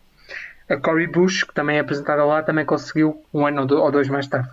a 0.69 0.77
Cory 0.77 1.07
Bush, 1.07 1.43
que 1.43 1.53
também 1.53 1.77
é 1.77 1.79
apresentada 1.79 2.23
lá, 2.23 2.41
também 2.41 2.65
conseguiu 2.65 3.23
um 3.33 3.45
ano 3.45 3.67
ou 3.75 3.91
dois 3.91 4.07
mais 4.07 4.27
tarde. 4.27 4.49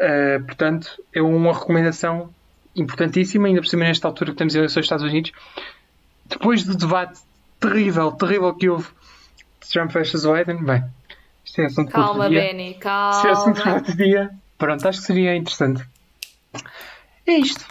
Uh, 0.00 0.42
portanto, 0.44 1.02
é 1.12 1.20
uma 1.20 1.52
recomendação 1.52 2.32
importantíssima, 2.74 3.48
ainda 3.48 3.60
por 3.60 3.68
cima 3.68 3.84
nesta 3.84 4.06
altura 4.06 4.30
que 4.32 4.38
temos 4.38 4.54
eleições 4.54 4.76
nos 4.76 4.86
Estados 4.86 5.04
Unidos. 5.04 5.32
Depois 6.26 6.64
do 6.64 6.76
debate 6.76 7.20
terrível, 7.60 8.12
terrível 8.12 8.54
que 8.54 8.68
houve 8.68 8.86
Trump 9.72 9.90
versus 9.92 10.24
Biden, 10.24 10.64
bem, 10.64 10.84
isto 11.44 11.60
é 11.60 11.66
assunto 11.66 11.90
para 11.90 12.02
Calma, 12.02 12.24
outro 12.24 12.30
dia. 12.30 12.40
Benny, 12.40 12.70
Isto 12.70 12.86
é 12.88 13.30
assunto 13.30 13.54
para 13.54 13.62
calma. 13.64 13.78
outro 13.78 13.96
dia. 13.96 14.30
Pronto, 14.56 14.88
acho 14.88 15.00
que 15.00 15.06
seria 15.06 15.36
interessante. 15.36 15.84
É 17.26 17.32
isto. 17.32 17.64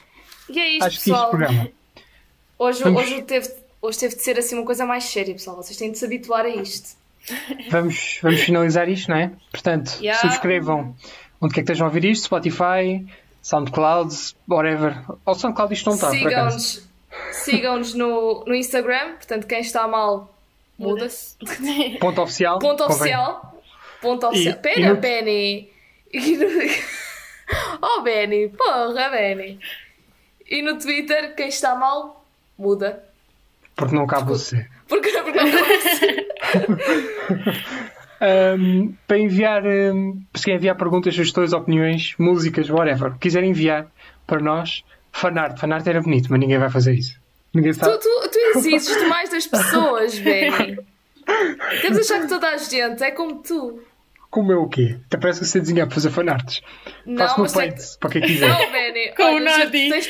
E 0.49 0.59
é 0.59 0.69
isto, 0.71 0.83
acho 0.85 0.89
que 0.89 0.95
este 1.01 1.09
pessoal. 1.11 1.29
programa. 1.29 1.69
Hoje, 2.59 2.83
Vamos- 2.83 3.01
hoje, 3.03 3.21
teve, 3.21 3.53
hoje 3.79 3.99
teve 3.99 4.15
de 4.15 4.21
ser 4.23 4.39
assim 4.39 4.55
uma 4.55 4.65
coisa 4.65 4.83
mais 4.83 5.03
séria, 5.03 5.31
pessoal. 5.33 5.57
Vocês 5.57 5.77
têm 5.77 5.91
de 5.91 5.97
se 5.99 6.05
habituar 6.05 6.43
a 6.43 6.49
isto. 6.49 6.97
Vamos, 7.69 8.19
vamos 8.23 8.39
finalizar 8.41 8.87
isto, 8.89 9.09
não 9.11 9.17
é? 9.17 9.31
Portanto, 9.51 9.97
Yeah. 10.01 10.19
subscrevam 10.21 10.95
onde 11.41 11.53
quer 11.53 11.61
que 11.61 11.65
estejam 11.65 11.85
a 11.85 11.89
ouvir 11.89 12.05
isto, 12.05 12.23
Spotify, 12.23 13.05
SoundCloud, 13.43 14.15
whatever. 14.49 15.03
Ou 15.25 15.35
SoundCloud 15.35 15.71
isto 15.73 15.85
não 15.87 15.95
está, 15.95 16.09
por 16.09 16.27
acaso. 16.27 16.89
Sigam-nos 17.31 17.93
no, 17.93 18.43
no 18.45 18.53
Instagram. 18.55 19.13
Portanto, 19.15 19.47
quem 19.47 19.61
está 19.61 19.87
mal, 19.87 20.33
muda-se. 20.77 21.35
Ponto 21.99 22.21
oficial. 22.21 22.59
Ponto 22.59 22.83
convém. 22.83 22.97
oficial. 22.97 23.63
Ponto 24.01 24.27
oficial. 24.27 24.53
e 24.53 24.57
Pera, 24.57 24.93
no- 24.93 24.99
Benny. 24.99 25.69
E 26.13 26.37
no... 26.37 26.45
oh, 27.81 28.01
Benny. 28.01 28.49
Porra, 28.49 29.09
Benny. 29.09 29.59
E 30.49 30.61
no 30.61 30.77
Twitter, 30.77 31.35
quem 31.35 31.47
está 31.49 31.75
mal, 31.75 32.25
muda. 32.57 33.03
Porque 33.75 33.95
não 33.95 34.07
cabe 34.07 34.29
você. 34.29 34.65
Porque, 34.87 35.11
porque 35.11 35.39
não 35.39 35.47
Ahm, 38.19 38.93
para 39.07 39.19
enviar, 39.19 39.63
ahm, 39.65 40.21
se 40.33 40.45
querem 40.45 40.57
enviar 40.57 40.75
perguntas, 40.75 41.13
sugestões, 41.13 41.53
opiniões, 41.53 42.15
músicas, 42.17 42.69
whatever, 42.69 43.15
quiserem 43.19 43.51
enviar 43.51 43.87
para 44.25 44.41
nós, 44.41 44.83
fanart. 45.17 45.59
Fanart 45.59 45.85
era 45.87 46.01
bonito, 46.01 46.27
mas 46.29 46.39
ninguém 46.39 46.57
vai 46.57 46.69
fazer 46.69 46.93
isso. 46.93 47.19
Ninguém 47.53 47.71
Tu, 47.73 47.79
sabe. 47.79 47.97
tu, 47.99 48.29
tu 48.31 48.39
exiges 48.59 48.87
demais 48.97 49.29
das 49.29 49.47
pessoas, 49.47 50.17
Benny. 50.19 50.77
Temos 51.81 51.97
de 51.97 52.13
achar 52.13 52.21
que 52.21 52.27
toda 52.27 52.47
a 52.49 52.57
gente 52.57 53.03
é 53.03 53.11
como 53.11 53.41
tu. 53.41 53.81
Como 54.29 54.51
é 54.51 54.55
o 54.57 54.67
quê? 54.67 54.97
Até 55.07 55.17
parece 55.17 55.39
que 55.39 55.45
você 55.45 55.59
desenhar 55.59 55.87
para 55.87 55.95
fazer 55.95 56.11
fanarts. 56.11 56.61
Não, 57.05 57.17
Faço 57.17 57.39
mas 57.41 57.53
tem 57.53 57.69
Paint, 57.71 57.81
para 57.99 58.09
quem 58.09 58.21
quiser. 58.21 58.47
Não, 58.49 58.71
Benny. 58.71 59.13
Com 59.15 59.23
o 59.35 59.39
Nadi. 59.39 59.89
tens- 59.89 60.09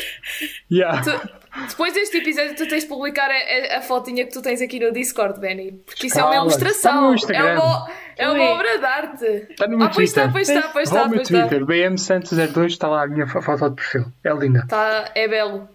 Yeah. 0.72 1.02
tu- 1.02 1.30
depois 1.68 1.94
deste 1.94 2.18
episódio, 2.18 2.56
tu 2.56 2.68
tens 2.68 2.84
de 2.84 2.90
publicar 2.90 3.30
a, 3.30 3.34
a- 3.76 3.78
a 3.78 3.82
fotinha 3.82 4.26
que 4.26 4.32
tu 4.32 4.42
tens 4.42 4.62
aqui 4.62 4.80
no 4.80 4.92
Discord, 4.92 5.40
Benny. 5.40 5.72
Porque 5.86 6.08
isso 6.08 6.20
é 6.20 6.24
uma. 6.24 6.32
Está 6.32 6.42
ilustração. 6.42 7.12
no 7.14 7.34
É 7.34 7.54
uma, 7.54 7.88
é 8.18 8.30
uma 8.30 8.44
obra 8.52 8.78
de 8.78 8.86
arte. 8.86 9.26
Está 9.50 9.68
no 9.68 9.78
meu 9.78 9.88
ah, 9.88 9.92
pois 9.94 10.10
está, 10.10 10.28
Twitter. 10.30 10.32
pois 10.34 10.50
está, 10.50 10.70
pois 10.70 10.88
está, 10.90 11.00
ao 11.02 11.10
meu 11.10 11.18
pois 11.20 11.30
está. 11.30 11.48
Twitter, 11.48 11.66
bmsantos02, 11.66 12.66
está 12.68 12.88
lá 12.88 13.04
a 13.04 13.08
minha 13.08 13.28
fo- 13.28 13.42
foto 13.42 13.70
de 13.70 13.76
perfil. 13.76 14.06
É 14.24 14.34
linda. 14.34 14.66
Tá, 14.68 15.12
é 15.16 15.28
belo. 15.28 15.68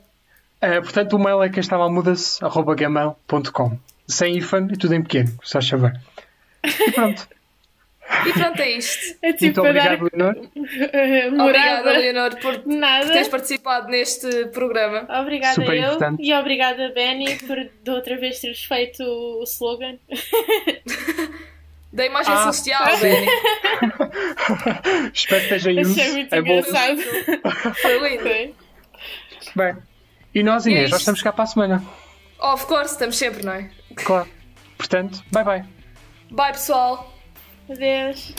Ah, 0.60 0.80
portanto, 0.80 1.14
o 1.14 1.18
mail 1.18 1.42
é 1.42 1.48
que 1.48 1.58
está 1.60 1.76
muda-se, 1.88 2.44
arroba 2.44 2.74
gmail.com. 2.74 3.78
Sem 4.06 4.36
ifan 4.36 4.68
e 4.70 4.76
tudo 4.76 4.94
em 4.94 5.02
pequeno, 5.02 5.32
só 5.42 5.60
chavar. 5.60 5.94
E 6.64 6.92
pronto. 6.92 7.26
E 8.26 8.32
pronto, 8.32 8.60
é 8.60 8.70
isto. 8.72 9.16
É 9.22 9.32
tipo 9.32 9.44
Muito 9.44 9.62
para 9.62 9.72
dar 9.72 9.94
obrigado, 9.94 10.10
Leonor. 10.14 11.42
Obrigada. 11.48 11.90
Leonor, 11.92 12.36
por, 12.40 12.58
por 12.60 12.72
Nada. 12.72 13.06
teres 13.08 13.28
participado 13.28 13.88
neste 13.88 14.46
programa. 14.46 15.06
Obrigada 15.20 15.54
Super 15.54 15.76
eu 15.76 15.82
importante. 15.84 16.22
e 16.22 16.34
obrigada 16.34 16.88
Benny 16.94 17.36
por 17.36 17.56
de 17.56 17.90
outra 17.90 18.16
vez 18.18 18.40
teres 18.40 18.64
feito 18.64 19.02
o 19.02 19.42
slogan. 19.44 19.96
Da 21.94 22.06
imagem 22.06 22.32
Ah, 22.32 22.50
social. 22.50 22.98
Benny. 22.98 23.26
Espero 25.12 25.40
que 25.40 25.54
esteja 25.54 25.72
em 25.72 25.80
uso. 25.82 25.92
Achei 26.00 26.12
muito 26.12 26.34
É 26.34 26.40
bom. 26.40 26.48
engraçado. 26.58 27.00
Foi 27.82 28.08
lindo. 28.08 28.22
Foi. 28.22 28.54
Bem. 29.54 29.76
E 30.34 30.42
nós, 30.42 30.64
E 30.64 30.70
é 30.70 30.72
Inês, 30.72 30.84
isto. 30.84 30.92
nós 30.92 31.00
estamos 31.02 31.22
cá 31.22 31.32
para 31.34 31.44
a 31.44 31.46
semana. 31.46 31.84
Of 32.40 32.64
course, 32.64 32.92
estamos 32.94 33.16
sempre, 33.18 33.44
não 33.44 33.52
é? 33.52 33.70
Claro. 33.96 34.26
Portanto, 34.78 35.22
bye 35.30 35.44
bye. 35.44 35.64
Bye, 36.30 36.52
pessoal. 36.52 37.11
Adeus. 37.72 38.34